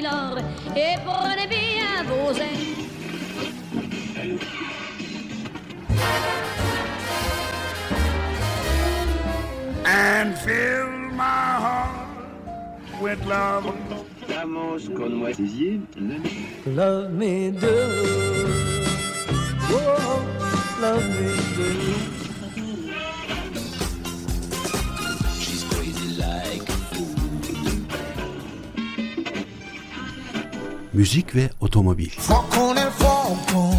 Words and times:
Taylor 0.00 0.38
et 0.76 0.96
prenez 1.04 1.46
bien 1.46 2.04
vos 2.08 2.32
ailes. 2.40 2.76
And 9.84 10.38
fill 10.38 10.88
my 11.12 11.60
heart 11.64 12.08
with 13.02 13.24
love. 13.26 13.74
Vamos 14.28 14.88
con 14.96 15.14
moi. 15.16 15.32
Love 16.66 17.10
me 17.12 17.50
do. 17.50 17.68
Oh, 19.70 20.24
love 20.80 21.04
me 21.04 21.36
do. 21.56 22.19
Müzik 31.00 31.36
ve 31.36 31.50
otomobil. 31.60 32.08
Fuoco 32.08 32.74
nel 32.74 32.90
fuoco, 32.90 33.74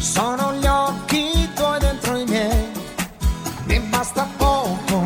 sono 0.00 0.52
gli 0.60 0.66
occhi 0.66 1.48
tuoi 1.56 1.80
dentro 1.80 2.18
i 2.18 2.24
miei, 2.24 2.66
mi 3.68 3.80
basta 3.92 4.28
poco. 4.38 5.02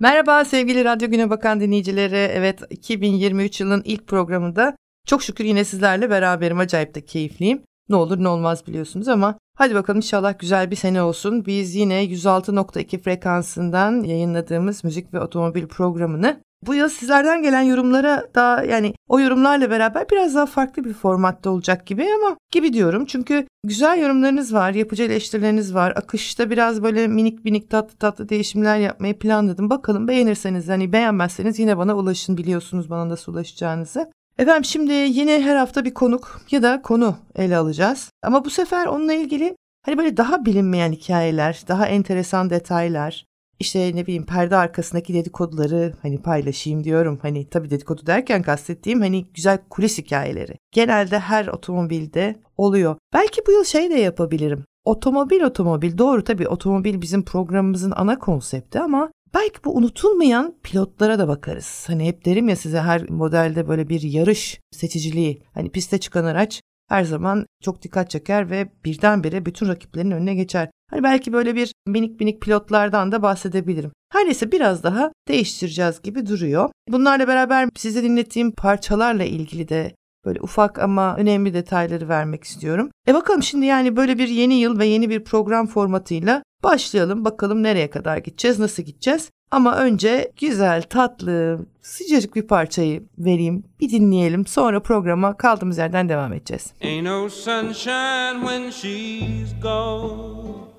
Merhaba 0.00 0.44
sevgili 0.44 0.84
Radyo 0.84 1.10
Güne 1.10 1.30
Bakan 1.30 1.60
dinleyicileri. 1.60 2.16
Evet 2.16 2.60
2023 2.70 3.60
yılın 3.60 3.82
ilk 3.84 4.06
programında 4.06 4.76
çok 5.06 5.22
şükür 5.22 5.44
yine 5.44 5.64
sizlerle 5.64 6.10
beraberim. 6.10 6.58
Acayip 6.58 6.94
de 6.94 7.04
keyifliyim. 7.04 7.62
Ne 7.90 7.96
olur 7.96 8.22
ne 8.22 8.28
olmaz 8.28 8.66
biliyorsunuz 8.66 9.08
ama 9.08 9.38
hadi 9.56 9.74
bakalım 9.74 9.98
inşallah 9.98 10.38
güzel 10.38 10.70
bir 10.70 10.76
sene 10.76 11.02
olsun. 11.02 11.46
Biz 11.46 11.74
yine 11.74 12.04
106.2 12.04 12.98
frekansından 13.02 14.02
yayınladığımız 14.02 14.84
müzik 14.84 15.14
ve 15.14 15.20
otomobil 15.20 15.66
programını 15.66 16.40
bu 16.66 16.74
yıl 16.74 16.88
sizlerden 16.88 17.42
gelen 17.42 17.62
yorumlara 17.62 18.26
daha 18.34 18.64
yani 18.64 18.94
o 19.08 19.20
yorumlarla 19.20 19.70
beraber 19.70 20.10
biraz 20.10 20.34
daha 20.34 20.46
farklı 20.46 20.84
bir 20.84 20.92
formatta 20.92 21.50
olacak 21.50 21.86
gibi 21.86 22.06
ama 22.14 22.36
gibi 22.52 22.72
diyorum. 22.72 23.04
Çünkü 23.04 23.46
güzel 23.64 23.98
yorumlarınız 23.98 24.54
var, 24.54 24.70
yapıcı 24.70 25.02
eleştirileriniz 25.02 25.74
var. 25.74 25.92
Akışta 25.96 26.50
biraz 26.50 26.82
böyle 26.82 27.08
minik 27.08 27.44
minik 27.44 27.70
tatlı 27.70 27.96
tatlı 27.98 28.28
değişimler 28.28 28.78
yapmayı 28.78 29.18
planladım. 29.18 29.70
Bakalım 29.70 30.08
beğenirseniz 30.08 30.68
hani 30.68 30.92
beğenmezseniz 30.92 31.58
yine 31.58 31.78
bana 31.78 31.96
ulaşın 31.96 32.36
biliyorsunuz 32.36 32.90
bana 32.90 33.08
nasıl 33.08 33.32
ulaşacağınızı. 33.32 34.10
Efendim 34.38 34.64
şimdi 34.64 34.92
yine 34.92 35.42
her 35.42 35.56
hafta 35.56 35.84
bir 35.84 35.94
konuk 35.94 36.40
ya 36.50 36.62
da 36.62 36.82
konu 36.82 37.16
ele 37.36 37.56
alacağız. 37.56 38.10
Ama 38.22 38.44
bu 38.44 38.50
sefer 38.50 38.86
onunla 38.86 39.12
ilgili 39.12 39.56
hani 39.86 39.98
böyle 39.98 40.16
daha 40.16 40.44
bilinmeyen 40.44 40.92
hikayeler, 40.92 41.62
daha 41.68 41.86
enteresan 41.86 42.50
detaylar, 42.50 43.24
işte 43.60 43.92
ne 43.94 44.06
bileyim 44.06 44.26
perde 44.26 44.56
arkasındaki 44.56 45.14
dedikoduları 45.14 45.92
hani 46.02 46.22
paylaşayım 46.22 46.84
diyorum. 46.84 47.18
Hani 47.22 47.48
tabii 47.48 47.70
dedikodu 47.70 48.06
derken 48.06 48.42
kastettiğim 48.42 49.00
hani 49.00 49.26
güzel 49.34 49.58
kulis 49.70 49.98
hikayeleri. 49.98 50.52
Genelde 50.72 51.18
her 51.18 51.46
otomobilde 51.46 52.40
oluyor. 52.56 52.96
Belki 53.12 53.40
bu 53.46 53.52
yıl 53.52 53.64
şey 53.64 53.90
de 53.90 53.94
yapabilirim. 53.94 54.64
Otomobil 54.84 55.40
otomobil 55.40 55.98
doğru 55.98 56.24
tabii 56.24 56.48
otomobil 56.48 57.00
bizim 57.00 57.24
programımızın 57.24 57.92
ana 57.96 58.18
konsepti 58.18 58.80
ama 58.80 59.10
belki 59.34 59.64
bu 59.64 59.76
unutulmayan 59.76 60.54
pilotlara 60.62 61.18
da 61.18 61.28
bakarız. 61.28 61.84
Hani 61.86 62.06
hep 62.06 62.24
derim 62.24 62.48
ya 62.48 62.56
size 62.56 62.80
her 62.80 63.10
modelde 63.10 63.68
böyle 63.68 63.88
bir 63.88 64.02
yarış 64.02 64.60
seçiciliği. 64.70 65.42
Hani 65.54 65.70
piste 65.70 65.98
çıkan 65.98 66.24
araç 66.24 66.60
her 66.88 67.04
zaman 67.04 67.46
çok 67.62 67.82
dikkat 67.82 68.10
çeker 68.10 68.50
ve 68.50 68.68
birdenbire 68.84 69.46
bütün 69.46 69.68
rakiplerin 69.68 70.10
önüne 70.10 70.34
geçer. 70.34 70.70
Hani 70.90 71.02
belki 71.02 71.32
böyle 71.32 71.54
bir 71.54 71.72
minik 71.86 72.20
minik 72.20 72.42
pilotlardan 72.42 73.12
da 73.12 73.22
bahsedebilirim. 73.22 73.92
Her 74.12 74.24
neyse 74.26 74.52
biraz 74.52 74.82
daha 74.82 75.12
değiştireceğiz 75.28 76.02
gibi 76.02 76.26
duruyor. 76.26 76.70
Bunlarla 76.88 77.28
beraber 77.28 77.68
size 77.76 78.02
dinlettiğim 78.02 78.52
parçalarla 78.52 79.24
ilgili 79.24 79.68
de 79.68 79.94
böyle 80.24 80.40
ufak 80.40 80.78
ama 80.78 81.16
önemli 81.16 81.54
detayları 81.54 82.08
vermek 82.08 82.44
istiyorum. 82.44 82.90
E 83.08 83.14
bakalım 83.14 83.42
şimdi 83.42 83.66
yani 83.66 83.96
böyle 83.96 84.18
bir 84.18 84.28
yeni 84.28 84.54
yıl 84.54 84.78
ve 84.78 84.86
yeni 84.86 85.10
bir 85.10 85.24
program 85.24 85.66
formatıyla 85.66 86.42
başlayalım. 86.62 87.24
Bakalım 87.24 87.62
nereye 87.62 87.90
kadar 87.90 88.16
gideceğiz, 88.16 88.58
nasıl 88.58 88.82
gideceğiz. 88.82 89.30
Ama 89.50 89.76
önce 89.76 90.32
güzel, 90.40 90.82
tatlı, 90.82 91.66
sıcacık 91.82 92.36
bir 92.36 92.46
parçayı 92.46 93.02
vereyim. 93.18 93.64
Bir 93.80 93.90
dinleyelim. 93.90 94.46
Sonra 94.46 94.82
programa 94.82 95.36
kaldığımız 95.36 95.78
yerden 95.78 96.08
devam 96.08 96.32
edeceğiz. 96.32 96.72
Ain't 96.82 97.04
no 97.04 97.28
sunshine 97.28 98.40
when 98.40 98.70
she's 98.70 99.60
gone. 99.62 100.70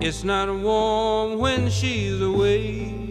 It's 0.00 0.24
not 0.24 0.48
warm 0.48 1.38
when 1.38 1.68
she's 1.68 2.20
away. 2.20 3.03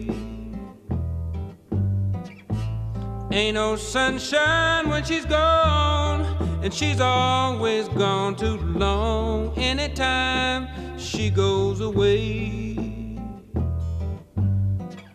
Ain't 3.34 3.54
no 3.56 3.74
sunshine 3.74 4.88
when 4.88 5.02
she's 5.02 5.24
gone, 5.24 6.20
and 6.62 6.72
she's 6.72 7.00
always 7.00 7.88
gone 7.88 8.36
too 8.36 8.58
long. 8.58 9.52
Anytime 9.58 10.68
she 10.96 11.30
goes 11.30 11.80
away, 11.80 12.78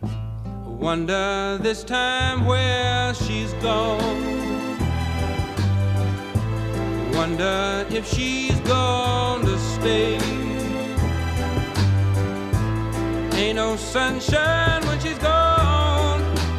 I 0.02 0.68
wonder 0.68 1.58
this 1.62 1.82
time 1.82 2.44
where 2.44 3.14
she's 3.14 3.54
gone. 3.54 3.98
Wonder 7.14 7.86
if 7.88 8.06
she's 8.06 8.60
gone 8.60 9.46
to 9.46 9.58
stay. 9.58 10.18
Ain't 13.32 13.56
no 13.56 13.76
sunshine 13.76 14.86
when 14.86 15.00
she's 15.00 15.16
gone, 15.16 15.29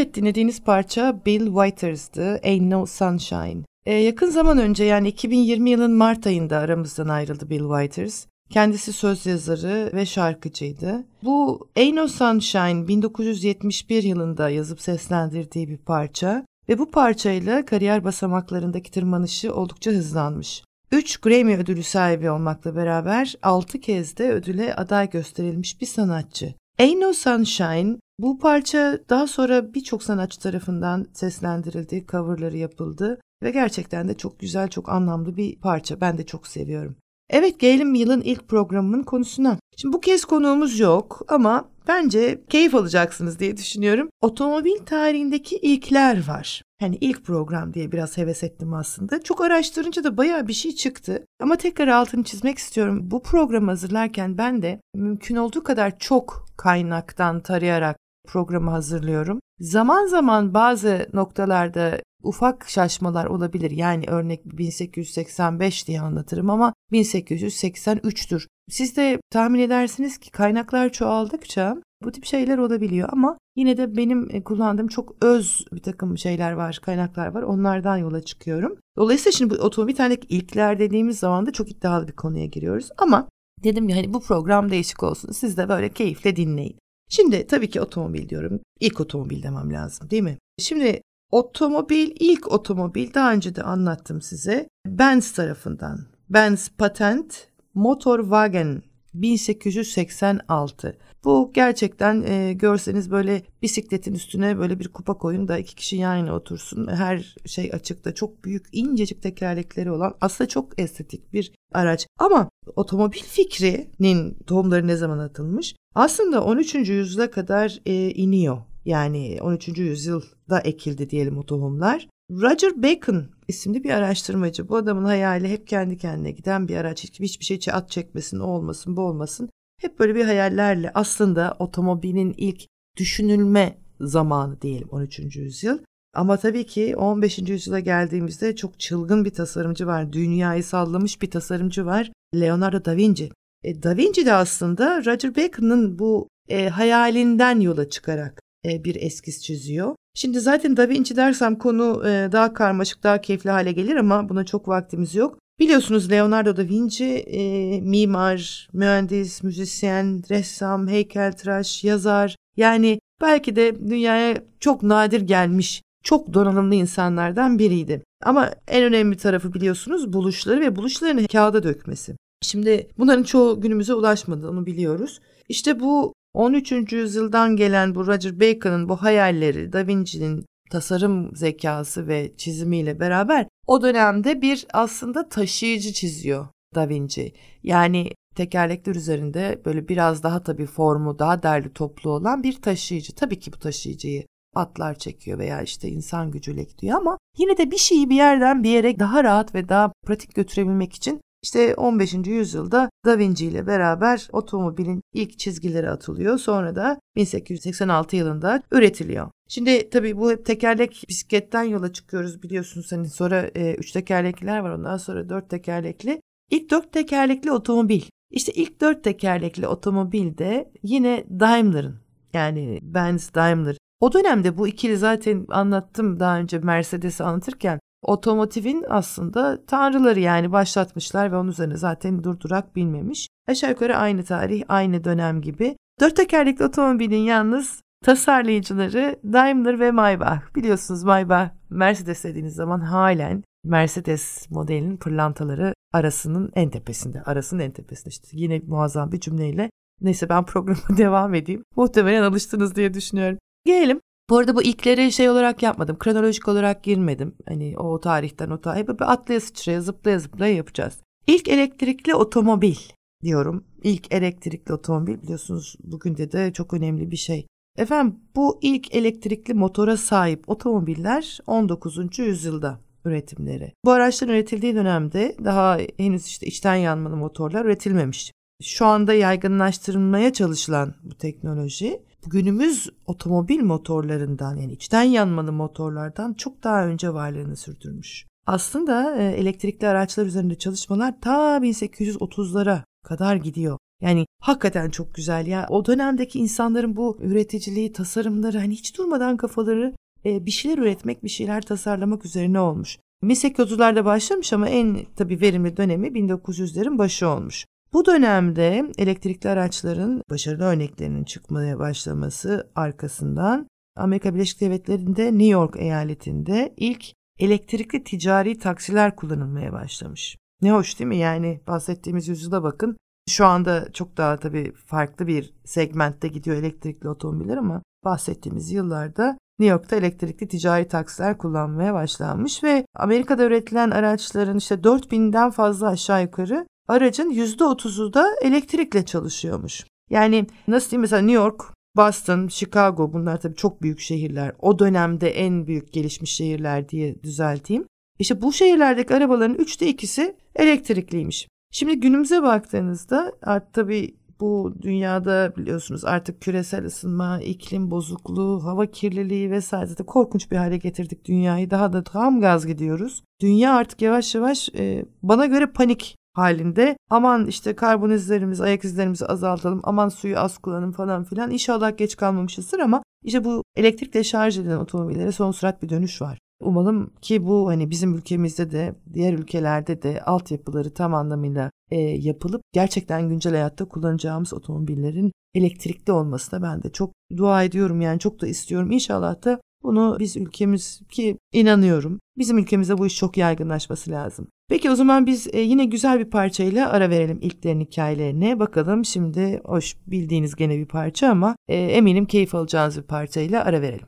Evet 0.00 0.14
dinlediğiniz 0.14 0.62
parça 0.62 1.20
Bill 1.26 1.46
Withers''dı 1.46 2.40
Ain't 2.44 2.72
No 2.72 2.86
Sunshine. 2.86 3.62
Ee, 3.86 3.94
yakın 3.94 4.30
zaman 4.30 4.58
önce 4.58 4.84
yani 4.84 5.08
2020 5.08 5.70
yılın 5.70 5.92
Mart 5.92 6.26
ayında 6.26 6.56
aramızdan 6.56 7.08
ayrıldı 7.08 7.50
Bill 7.50 7.68
Withers. 7.80 8.26
Kendisi 8.50 8.92
söz 8.92 9.26
yazarı 9.26 9.90
ve 9.94 10.06
şarkıcıydı. 10.06 11.04
Bu 11.22 11.68
Ain't 11.76 11.94
No 11.94 12.08
Sunshine 12.08 12.88
1971 12.88 14.02
yılında 14.02 14.50
yazıp 14.50 14.80
seslendirdiği 14.80 15.68
bir 15.68 15.78
parça 15.78 16.44
ve 16.68 16.78
bu 16.78 16.90
parçayla 16.90 17.64
kariyer 17.64 18.04
basamaklarındaki 18.04 18.90
tırmanışı 18.90 19.54
oldukça 19.54 19.90
hızlanmış. 19.90 20.64
3 20.92 21.16
Grammy 21.16 21.56
ödülü 21.56 21.82
sahibi 21.82 22.30
olmakla 22.30 22.76
beraber 22.76 23.34
6 23.42 23.80
kez 23.80 24.16
de 24.16 24.32
ödüle 24.32 24.74
aday 24.74 25.10
gösterilmiş 25.10 25.80
bir 25.80 25.86
sanatçı. 25.86 26.54
Ain't 26.78 27.02
No 27.02 27.12
Sunshine 27.12 27.96
Bu 28.22 28.38
parça 28.38 28.98
daha 29.08 29.26
sonra 29.26 29.74
birçok 29.74 30.02
sanatçı 30.02 30.40
tarafından 30.40 31.06
seslendirildi, 31.12 32.04
coverları 32.08 32.56
yapıldı 32.56 33.20
ve 33.42 33.50
gerçekten 33.50 34.08
de 34.08 34.14
çok 34.16 34.40
güzel, 34.40 34.68
çok 34.68 34.88
anlamlı 34.88 35.36
bir 35.36 35.56
parça. 35.56 36.00
Ben 36.00 36.18
de 36.18 36.26
çok 36.26 36.46
seviyorum. 36.46 36.96
Evet 37.30 37.60
gelelim 37.60 37.94
yılın 37.94 38.20
ilk 38.20 38.48
programının 38.48 39.02
konusuna. 39.02 39.58
Şimdi 39.76 39.92
bu 39.92 40.00
kez 40.00 40.24
konuğumuz 40.24 40.78
yok 40.80 41.22
ama 41.28 41.68
bence 41.88 42.40
keyif 42.48 42.74
alacaksınız 42.74 43.38
diye 43.38 43.56
düşünüyorum. 43.56 44.08
Otomobil 44.20 44.78
tarihindeki 44.86 45.56
ilkler 45.56 46.28
var. 46.28 46.62
Hani 46.80 46.98
ilk 47.00 47.24
program 47.24 47.74
diye 47.74 47.92
biraz 47.92 48.16
heves 48.18 48.42
ettim 48.42 48.74
aslında. 48.74 49.22
Çok 49.22 49.40
araştırınca 49.40 50.04
da 50.04 50.16
bayağı 50.16 50.48
bir 50.48 50.52
şey 50.52 50.74
çıktı. 50.74 51.24
Ama 51.42 51.56
tekrar 51.56 51.88
altını 51.88 52.24
çizmek 52.24 52.58
istiyorum. 52.58 53.10
Bu 53.10 53.22
programı 53.22 53.70
hazırlarken 53.70 54.38
ben 54.38 54.62
de 54.62 54.80
mümkün 54.94 55.36
olduğu 55.36 55.64
kadar 55.64 55.98
çok 55.98 56.46
kaynaktan 56.56 57.40
tarayarak 57.40 57.96
programı 58.32 58.70
hazırlıyorum. 58.70 59.40
Zaman 59.60 60.06
zaman 60.06 60.54
bazı 60.54 61.06
noktalarda 61.12 62.00
ufak 62.22 62.68
şaşmalar 62.68 63.26
olabilir. 63.26 63.70
Yani 63.70 64.04
örnek 64.08 64.44
1885 64.44 65.88
diye 65.88 66.00
anlatırım 66.00 66.50
ama 66.50 66.74
1883'tür. 66.92 68.46
Siz 68.70 68.96
de 68.96 69.20
tahmin 69.30 69.60
edersiniz 69.60 70.18
ki 70.18 70.30
kaynaklar 70.30 70.88
çoğaldıkça 70.88 71.76
bu 72.04 72.12
tip 72.12 72.24
şeyler 72.24 72.58
olabiliyor 72.58 73.08
ama 73.12 73.38
yine 73.56 73.76
de 73.76 73.96
benim 73.96 74.28
e, 74.30 74.44
kullandığım 74.44 74.88
çok 74.88 75.14
öz 75.22 75.64
bir 75.72 75.82
takım 75.82 76.18
şeyler 76.18 76.52
var, 76.52 76.80
kaynaklar 76.82 77.26
var. 77.26 77.42
Onlardan 77.42 77.96
yola 77.96 78.22
çıkıyorum. 78.22 78.76
Dolayısıyla 78.96 79.32
şimdi 79.32 79.54
bu 79.54 79.62
otomobil 79.62 79.94
tane 79.94 80.14
ilkler 80.28 80.78
dediğimiz 80.78 81.18
zaman 81.18 81.46
da 81.46 81.52
çok 81.52 81.70
iddialı 81.70 82.08
bir 82.08 82.12
konuya 82.12 82.46
giriyoruz. 82.46 82.88
Ama 82.98 83.28
dedim 83.64 83.88
ya 83.88 83.96
hani 83.96 84.14
bu 84.14 84.20
program 84.20 84.70
değişik 84.70 85.02
olsun. 85.02 85.32
Siz 85.32 85.56
de 85.56 85.68
böyle 85.68 85.88
keyifle 85.88 86.36
dinleyin. 86.36 86.76
Şimdi 87.10 87.46
tabii 87.46 87.70
ki 87.70 87.80
otomobil 87.80 88.28
diyorum. 88.28 88.60
İlk 88.80 89.00
otomobil 89.00 89.42
demem 89.42 89.72
lazım 89.72 90.10
değil 90.10 90.22
mi? 90.22 90.38
Şimdi 90.58 91.02
otomobil, 91.30 92.10
ilk 92.20 92.52
otomobil 92.52 93.14
daha 93.14 93.32
önce 93.32 93.56
de 93.56 93.62
anlattım 93.62 94.22
size. 94.22 94.68
Benz 94.86 95.32
tarafından. 95.32 96.06
Benz 96.28 96.68
Patent 96.78 97.48
Motorwagen 97.74 98.82
1886. 99.14 100.98
Bu 101.24 101.50
gerçekten 101.54 102.22
e, 102.22 102.52
görseniz 102.52 103.10
böyle 103.10 103.42
bisikletin 103.62 104.14
üstüne 104.14 104.58
böyle 104.58 104.78
bir 104.78 104.88
kupa 104.88 105.14
koyun 105.14 105.48
da 105.48 105.58
iki 105.58 105.74
kişi 105.74 105.96
yan 105.96 106.16
yana 106.16 106.34
otursun. 106.34 106.86
Her 106.86 107.34
şey 107.46 107.70
açıkta 107.72 108.14
çok 108.14 108.44
büyük 108.44 108.66
incecik 108.72 109.22
tekerlekleri 109.22 109.90
olan 109.90 110.14
aslında 110.20 110.48
çok 110.48 110.80
estetik 110.80 111.32
bir 111.32 111.52
araç. 111.72 112.06
Ama 112.18 112.50
otomobil 112.76 113.18
fikrinin 113.18 114.38
tohumları 114.46 114.86
ne 114.86 114.96
zaman 114.96 115.18
atılmış? 115.18 115.74
Aslında 115.94 116.44
13. 116.44 116.74
yüzyıla 116.74 117.30
kadar 117.30 117.80
e, 117.86 118.10
iniyor. 118.10 118.58
Yani 118.84 119.38
13. 119.40 119.68
yüzyılda 119.68 120.60
ekildi 120.64 121.10
diyelim 121.10 121.38
o 121.38 121.46
tohumlar. 121.46 122.08
Roger 122.30 122.82
Bacon 122.82 123.26
isimli 123.48 123.84
bir 123.84 123.90
araştırmacı. 123.90 124.68
Bu 124.68 124.76
adamın 124.76 125.04
hayali 125.04 125.48
hep 125.48 125.66
kendi 125.66 125.98
kendine 125.98 126.30
giden 126.30 126.68
bir 126.68 126.76
araç. 126.76 127.04
Hiçbir 127.04 127.44
şey 127.44 127.60
at 127.72 127.90
çekmesin, 127.90 128.38
o 128.38 128.46
olmasın, 128.46 128.96
bu 128.96 129.00
olmasın. 129.02 129.50
Hep 129.80 129.98
böyle 129.98 130.14
bir 130.14 130.24
hayallerle 130.24 130.90
aslında 130.94 131.56
otomobilin 131.58 132.34
ilk 132.36 132.66
düşünülme 132.96 133.78
zamanı 134.00 134.60
diyelim 134.60 134.88
13. 134.88 135.36
yüzyıl. 135.36 135.78
Ama 136.14 136.36
tabii 136.36 136.66
ki 136.66 136.96
15. 136.96 137.38
yüzyıla 137.38 137.80
geldiğimizde 137.80 138.56
çok 138.56 138.80
çılgın 138.80 139.24
bir 139.24 139.30
tasarımcı 139.30 139.86
var. 139.86 140.12
Dünyayı 140.12 140.64
sallamış 140.64 141.22
bir 141.22 141.30
tasarımcı 141.30 141.86
var. 141.86 142.12
Leonardo 142.34 142.84
da 142.84 142.96
Vinci. 142.96 143.30
E, 143.64 143.82
da 143.82 143.96
Vinci 143.96 144.26
de 144.26 144.32
aslında 144.32 145.04
Roger 145.04 145.36
Bacon'ın 145.36 145.98
bu 145.98 146.28
e, 146.48 146.68
hayalinden 146.68 147.60
yola 147.60 147.88
çıkarak 147.88 148.40
e, 148.64 148.84
bir 148.84 148.94
eskiz 148.94 149.44
çiziyor. 149.44 149.94
Şimdi 150.14 150.40
zaten 150.40 150.76
Da 150.76 150.88
Vinci 150.88 151.16
dersem 151.16 151.58
konu 151.58 152.02
e, 152.08 152.28
daha 152.32 152.54
karmaşık, 152.54 153.02
daha 153.02 153.20
keyifli 153.20 153.50
hale 153.50 153.72
gelir 153.72 153.96
ama 153.96 154.28
buna 154.28 154.44
çok 154.44 154.68
vaktimiz 154.68 155.14
yok. 155.14 155.38
Biliyorsunuz 155.60 156.10
Leonardo 156.10 156.56
da 156.56 156.68
Vinci 156.68 157.04
e, 157.04 157.80
mimar, 157.80 158.68
mühendis, 158.72 159.42
müzisyen, 159.42 160.22
ressam, 160.30 160.88
heykeltıraş, 160.88 161.84
yazar. 161.84 162.36
Yani 162.56 163.00
belki 163.20 163.56
de 163.56 163.88
dünyaya 163.88 164.42
çok 164.60 164.82
nadir 164.82 165.20
gelmiş, 165.20 165.82
çok 166.04 166.34
donanımlı 166.34 166.74
insanlardan 166.74 167.58
biriydi. 167.58 168.02
Ama 168.22 168.50
en 168.68 168.84
önemli 168.84 169.16
tarafı 169.16 169.54
biliyorsunuz 169.54 170.12
buluşları 170.12 170.60
ve 170.60 170.76
buluşlarını 170.76 171.26
kağıda 171.26 171.62
dökmesi. 171.62 172.16
Şimdi 172.42 172.88
bunların 172.98 173.22
çoğu 173.22 173.60
günümüze 173.60 173.94
ulaşmadı 173.94 174.48
onu 174.48 174.66
biliyoruz. 174.66 175.20
İşte 175.48 175.80
bu 175.80 176.14
13. 176.34 176.92
yüzyıldan 176.92 177.56
gelen 177.56 177.94
bu 177.94 178.06
Roger 178.06 178.40
Bacon'ın 178.40 178.88
bu 178.88 178.96
hayalleri, 178.96 179.72
Da 179.72 179.86
Vinci'nin 179.86 180.44
tasarım 180.70 181.36
zekası 181.36 182.08
ve 182.08 182.32
çizimiyle 182.36 183.00
beraber 183.00 183.46
o 183.66 183.82
dönemde 183.82 184.42
bir 184.42 184.66
aslında 184.72 185.28
taşıyıcı 185.28 185.92
çiziyor 185.92 186.46
Da 186.74 186.88
Vinci. 186.88 187.32
Yani 187.62 188.10
tekerlekler 188.36 188.94
üzerinde 188.94 189.60
böyle 189.64 189.88
biraz 189.88 190.22
daha 190.22 190.42
tabii 190.42 190.66
formu 190.66 191.18
daha 191.18 191.42
derli 191.42 191.72
toplu 191.72 192.10
olan 192.10 192.42
bir 192.42 192.62
taşıyıcı. 192.62 193.14
Tabii 193.14 193.38
ki 193.38 193.52
bu 193.52 193.58
taşıyıcıyı 193.58 194.26
atlar 194.54 194.94
çekiyor 194.94 195.38
veya 195.38 195.62
işte 195.62 195.88
insan 195.88 196.30
gücüyle 196.30 196.64
gidiyor 196.64 196.98
ama 196.98 197.18
yine 197.38 197.58
de 197.58 197.70
bir 197.70 197.76
şeyi 197.76 198.10
bir 198.10 198.16
yerden 198.16 198.62
bir 198.62 198.70
yere 198.70 198.98
daha 198.98 199.24
rahat 199.24 199.54
ve 199.54 199.68
daha 199.68 199.92
pratik 200.06 200.34
götürebilmek 200.34 200.92
için 200.92 201.20
işte 201.42 201.74
15. 201.74 202.14
yüzyılda 202.14 202.90
Da 203.04 203.18
Vinci 203.18 203.46
ile 203.46 203.66
beraber 203.66 204.28
otomobilin 204.32 205.02
ilk 205.14 205.38
çizgileri 205.38 205.90
atılıyor. 205.90 206.38
Sonra 206.38 206.76
da 206.76 207.00
1886 207.16 208.16
yılında 208.16 208.62
üretiliyor. 208.72 209.30
Şimdi 209.48 209.90
tabii 209.90 210.16
bu 210.16 210.30
hep 210.30 210.46
tekerlek 210.46 211.04
bisikletten 211.08 211.62
yola 211.62 211.92
çıkıyoruz 211.92 212.42
biliyorsunuz 212.42 212.92
hani 212.92 213.08
sonra 213.08 213.50
e, 213.54 213.74
üç 213.74 213.92
tekerlekliler 213.92 214.58
var 214.58 214.70
ondan 214.70 214.96
sonra 214.96 215.28
dört 215.28 215.50
tekerlekli. 215.50 216.22
İlk 216.50 216.70
dört 216.70 216.92
tekerlekli 216.92 217.52
otomobil. 217.52 218.02
İşte 218.30 218.52
ilk 218.52 218.80
dört 218.80 219.04
tekerlekli 219.04 219.66
otomobil 219.66 220.38
de 220.38 220.72
yine 220.82 221.24
Daimler'ın 221.40 222.00
yani 222.32 222.78
Benz 222.82 223.34
Daimler. 223.34 223.76
O 224.00 224.12
dönemde 224.12 224.58
bu 224.58 224.68
ikili 224.68 224.96
zaten 224.96 225.46
anlattım 225.48 226.20
daha 226.20 226.38
önce 226.38 226.58
Mercedes'i 226.58 227.24
anlatırken 227.24 227.80
otomotivin 228.02 228.84
aslında 228.88 229.64
tanrıları 229.66 230.20
yani 230.20 230.52
başlatmışlar 230.52 231.32
ve 231.32 231.36
onun 231.36 231.48
üzerine 231.48 231.76
zaten 231.76 232.24
durdurak 232.24 232.76
bilmemiş. 232.76 233.28
Aşağı 233.48 233.70
yukarı 233.70 233.96
aynı 233.96 234.24
tarih, 234.24 234.62
aynı 234.68 235.04
dönem 235.04 235.40
gibi. 235.40 235.76
Dört 236.00 236.16
tekerlekli 236.16 236.64
otomobilin 236.64 237.16
yalnız 237.16 237.82
tasarlayıcıları 238.04 239.16
Daimler 239.32 239.80
ve 239.80 239.90
Maybach. 239.90 240.54
Biliyorsunuz 240.56 241.04
Maybach 241.04 241.50
Mercedes 241.70 242.24
dediğiniz 242.24 242.54
zaman 242.54 242.80
halen 242.80 243.42
Mercedes 243.64 244.50
modelinin 244.50 244.96
pırlantaları 244.96 245.74
arasının 245.92 246.52
en 246.54 246.70
tepesinde. 246.70 247.22
Arasının 247.22 247.60
en 247.60 247.70
tepesinde 247.70 248.08
işte 248.08 248.28
yine 248.32 248.62
muazzam 248.66 249.12
bir 249.12 249.20
cümleyle. 249.20 249.70
Neyse 250.00 250.28
ben 250.28 250.44
programa 250.44 250.80
devam 250.96 251.34
edeyim. 251.34 251.62
Muhtemelen 251.76 252.22
alıştınız 252.22 252.74
diye 252.74 252.94
düşünüyorum. 252.94 253.38
Gelelim 253.64 254.00
bu 254.30 254.38
arada 254.38 254.56
bu 254.56 254.62
ilkleri 254.62 255.12
şey 255.12 255.30
olarak 255.30 255.62
yapmadım. 255.62 255.98
Kronolojik 255.98 256.48
olarak 256.48 256.82
girmedim. 256.82 257.34
Hani 257.48 257.78
o 257.78 258.00
tarihten 258.00 258.50
o 258.50 258.60
tarihe. 258.60 258.88
Böyle 258.88 259.04
atlaya 259.04 259.40
sıçraya 259.40 259.80
zıplaya 259.80 260.18
zıplaya 260.18 260.54
yapacağız. 260.54 260.98
İlk 261.26 261.48
elektrikli 261.48 262.14
otomobil 262.14 262.76
diyorum. 263.22 263.64
İlk 263.82 264.12
elektrikli 264.12 264.72
otomobil 264.72 265.22
biliyorsunuz 265.22 265.76
bugün 265.82 266.16
de 266.16 266.32
de 266.32 266.52
çok 266.52 266.74
önemli 266.74 267.10
bir 267.10 267.16
şey. 267.16 267.46
Efendim 267.78 268.20
bu 268.36 268.58
ilk 268.62 268.94
elektrikli 268.94 269.54
motora 269.54 269.96
sahip 269.96 270.48
otomobiller 270.48 271.38
19. 271.46 272.18
yüzyılda 272.18 272.80
üretimleri. 273.04 273.72
Bu 273.84 273.90
araçların 273.90 274.34
üretildiği 274.34 274.74
dönemde 274.74 275.36
daha 275.44 275.78
henüz 275.96 276.26
işte 276.26 276.46
içten 276.46 276.74
yanmalı 276.74 277.16
motorlar 277.16 277.64
üretilmemiş. 277.64 278.32
Şu 278.62 278.86
anda 278.86 279.14
yaygınlaştırılmaya 279.14 280.32
çalışılan 280.32 280.94
bu 281.02 281.14
teknoloji 281.14 282.02
günümüz 282.26 282.88
otomobil 283.06 283.60
motorlarından 283.60 284.56
yani 284.56 284.72
içten 284.72 285.02
yanmalı 285.02 285.52
motorlardan 285.52 286.34
çok 286.34 286.64
daha 286.64 286.86
önce 286.86 287.14
varlığını 287.14 287.56
sürdürmüş. 287.56 288.26
Aslında 288.46 289.16
e, 289.16 289.24
elektrikli 289.24 289.86
araçlar 289.86 290.26
üzerinde 290.26 290.54
çalışmalar 290.54 291.20
ta 291.20 291.56
1830'lara 291.58 292.82
kadar 293.04 293.36
gidiyor. 293.36 293.78
Yani 294.00 294.26
hakikaten 294.42 294.90
çok 294.90 295.14
güzel 295.14 295.46
ya. 295.46 295.66
O 295.68 295.86
dönemdeki 295.86 296.38
insanların 296.38 296.96
bu 296.96 297.18
üreticiliği, 297.20 297.92
tasarımları 297.92 298.58
hani 298.58 298.74
hiç 298.74 298.98
durmadan 298.98 299.36
kafaları 299.36 299.94
e, 300.24 300.46
bir 300.46 300.50
şeyler 300.50 300.78
üretmek, 300.78 301.24
bir 301.24 301.28
şeyler 301.28 301.62
tasarlamak 301.62 302.24
üzerine 302.24 302.60
olmuş. 302.60 302.98
1830'larda 303.22 304.04
başlamış 304.04 304.52
ama 304.52 304.68
en 304.68 304.98
tabii 305.16 305.40
verimli 305.40 305.76
dönemi 305.76 306.06
1900'lerin 306.08 306.98
başı 306.98 307.28
olmuş. 307.28 307.66
Bu 307.92 308.06
dönemde 308.06 308.92
elektrikli 308.98 309.48
araçların 309.48 310.22
başarılı 310.30 310.64
örneklerinin 310.64 311.24
çıkmaya 311.24 311.78
başlaması 311.78 312.70
arkasından 312.74 313.66
Amerika 313.96 314.34
Birleşik 314.34 314.60
Devletleri'nde 314.60 315.24
New 315.24 315.46
York 315.46 315.76
eyaletinde 315.76 316.74
ilk 316.76 317.04
elektrikli 317.38 318.04
ticari 318.04 318.58
taksiler 318.58 319.16
kullanılmaya 319.16 319.72
başlamış. 319.72 320.36
Ne 320.62 320.72
hoş 320.72 320.98
değil 320.98 321.08
mi? 321.08 321.16
Yani 321.16 321.60
bahsettiğimiz 321.66 322.28
yüzyıla 322.28 322.62
bakın. 322.62 322.96
Şu 323.28 323.46
anda 323.46 323.92
çok 323.92 324.16
daha 324.16 324.36
tabii 324.36 324.72
farklı 324.86 325.26
bir 325.26 325.54
segmentte 325.64 326.28
gidiyor 326.28 326.56
elektrikli 326.56 327.08
otomobiller 327.08 327.56
ama 327.56 327.82
bahsettiğimiz 328.04 328.72
yıllarda 328.72 329.38
New 329.58 329.70
York'ta 329.72 329.96
elektrikli 329.96 330.48
ticari 330.48 330.88
taksiler 330.88 331.38
kullanmaya 331.38 331.94
başlanmış 331.94 332.64
ve 332.64 332.84
Amerika'da 332.94 333.44
üretilen 333.44 333.90
araçların 333.90 334.58
işte 334.58 334.74
4000'den 334.74 335.50
fazla 335.50 335.88
aşağı 335.88 336.22
yukarı 336.22 336.66
aracın 336.88 337.30
%30'u 337.30 338.14
da 338.14 338.26
elektrikle 338.42 339.04
çalışıyormuş. 339.04 339.84
Yani 340.10 340.46
nasıl 340.68 340.90
diyeyim 340.90 341.00
mesela 341.00 341.22
New 341.22 341.42
York, 341.42 341.62
Boston, 341.96 342.48
Chicago 342.48 343.12
bunlar 343.12 343.40
tabii 343.40 343.56
çok 343.56 343.82
büyük 343.82 344.00
şehirler. 344.00 344.52
O 344.58 344.78
dönemde 344.78 345.30
en 345.30 345.66
büyük 345.66 345.92
gelişmiş 345.92 346.34
şehirler 346.34 346.88
diye 346.88 347.22
düzelteyim. 347.22 347.84
İşte 348.18 348.42
bu 348.42 348.52
şehirlerdeki 348.52 349.14
arabaların 349.14 349.54
üçte 349.54 349.88
ikisi 349.88 350.36
elektrikliymiş. 350.56 351.48
Şimdi 351.72 352.00
günümüze 352.00 352.42
baktığınızda 352.42 353.32
artık 353.42 353.74
tabii 353.74 354.16
bu 354.40 354.74
dünyada 354.82 355.52
biliyorsunuz 355.56 356.04
artık 356.04 356.40
küresel 356.40 356.84
ısınma, 356.84 357.40
iklim 357.40 357.90
bozukluğu, 357.90 358.64
hava 358.64 358.86
kirliliği 358.86 359.50
vesaire 359.50 359.98
de 359.98 360.02
korkunç 360.02 360.50
bir 360.50 360.56
hale 360.56 360.76
getirdik 360.76 361.24
dünyayı. 361.24 361.70
Daha 361.70 361.92
da 361.92 362.04
tam 362.04 362.40
gaz 362.40 362.66
gidiyoruz. 362.66 363.22
Dünya 363.40 363.74
artık 363.74 364.02
yavaş 364.02 364.34
yavaş 364.34 364.68
e, 364.78 365.04
bana 365.22 365.46
göre 365.46 365.66
panik 365.66 366.16
halinde. 366.40 366.96
Aman 367.10 367.46
işte 367.46 367.76
karbon 367.76 368.10
izlerimizi, 368.10 368.62
ayak 368.62 368.84
izlerimizi 368.84 369.26
azaltalım. 369.26 369.80
Aman 369.84 370.08
suyu 370.08 370.38
az 370.38 370.58
kullanın 370.58 370.92
falan 370.92 371.24
filan. 371.24 371.50
İnşallah 371.50 371.96
geç 371.96 372.16
kalmamışızdır 372.16 372.78
ama 372.78 373.02
işte 373.24 373.44
bu 373.44 373.62
elektrikle 373.76 374.24
şarj 374.24 374.58
edilen 374.58 374.76
otomobillere 374.76 375.32
son 375.32 375.52
sürat 375.52 375.82
bir 375.82 375.88
dönüş 375.88 376.22
var. 376.22 376.38
Umalım 376.60 377.12
ki 377.22 377.46
bu 377.46 377.68
hani 377.68 377.90
bizim 377.90 378.14
ülkemizde 378.14 378.70
de 378.70 378.94
diğer 379.12 379.32
ülkelerde 379.32 380.02
de 380.02 380.20
altyapıları 380.20 380.94
tam 380.94 381.14
anlamıyla 381.14 381.70
e, 381.90 382.00
yapılıp 382.00 382.62
gerçekten 382.72 383.28
güncel 383.28 383.52
hayatta 383.52 383.84
kullanacağımız 383.84 384.54
otomobillerin 384.54 385.32
elektrikli 385.54 386.12
olmasına 386.12 386.62
ben 386.62 386.82
de 386.82 386.92
çok 386.92 387.12
dua 387.36 387.62
ediyorum 387.62 388.00
yani 388.00 388.18
çok 388.18 388.40
da 388.40 388.46
istiyorum. 388.46 388.90
İnşallah 388.90 389.44
da 389.44 389.60
bunu 389.82 390.16
biz 390.20 390.36
ülkemiz 390.36 391.00
ki 391.10 391.38
inanıyorum 391.52 392.20
bizim 392.38 392.58
ülkemizde 392.58 392.98
bu 392.98 393.06
iş 393.06 393.16
çok 393.16 393.36
yaygınlaşması 393.36 394.10
lazım. 394.10 394.48
Peki 394.68 394.90
o 394.90 394.94
zaman 394.94 395.26
biz 395.26 395.48
e, 395.52 395.60
yine 395.60 395.84
güzel 395.84 396.18
bir 396.18 396.30
parçayla 396.30 396.90
ara 396.90 397.10
verelim 397.10 397.38
ilklerin 397.42 397.80
hikayelerine. 397.80 398.58
Bakalım 398.58 399.04
şimdi 399.04 399.60
hoş 399.64 399.96
bildiğiniz 400.06 400.54
gene 400.54 400.78
bir 400.78 400.86
parça 400.86 401.28
ama 401.28 401.56
e, 401.68 401.76
eminim 401.76 402.26
keyif 402.26 402.54
alacağınız 402.54 402.96
bir 402.96 403.02
parçayla 403.02 403.64
ara 403.64 403.82
verelim. 403.82 404.06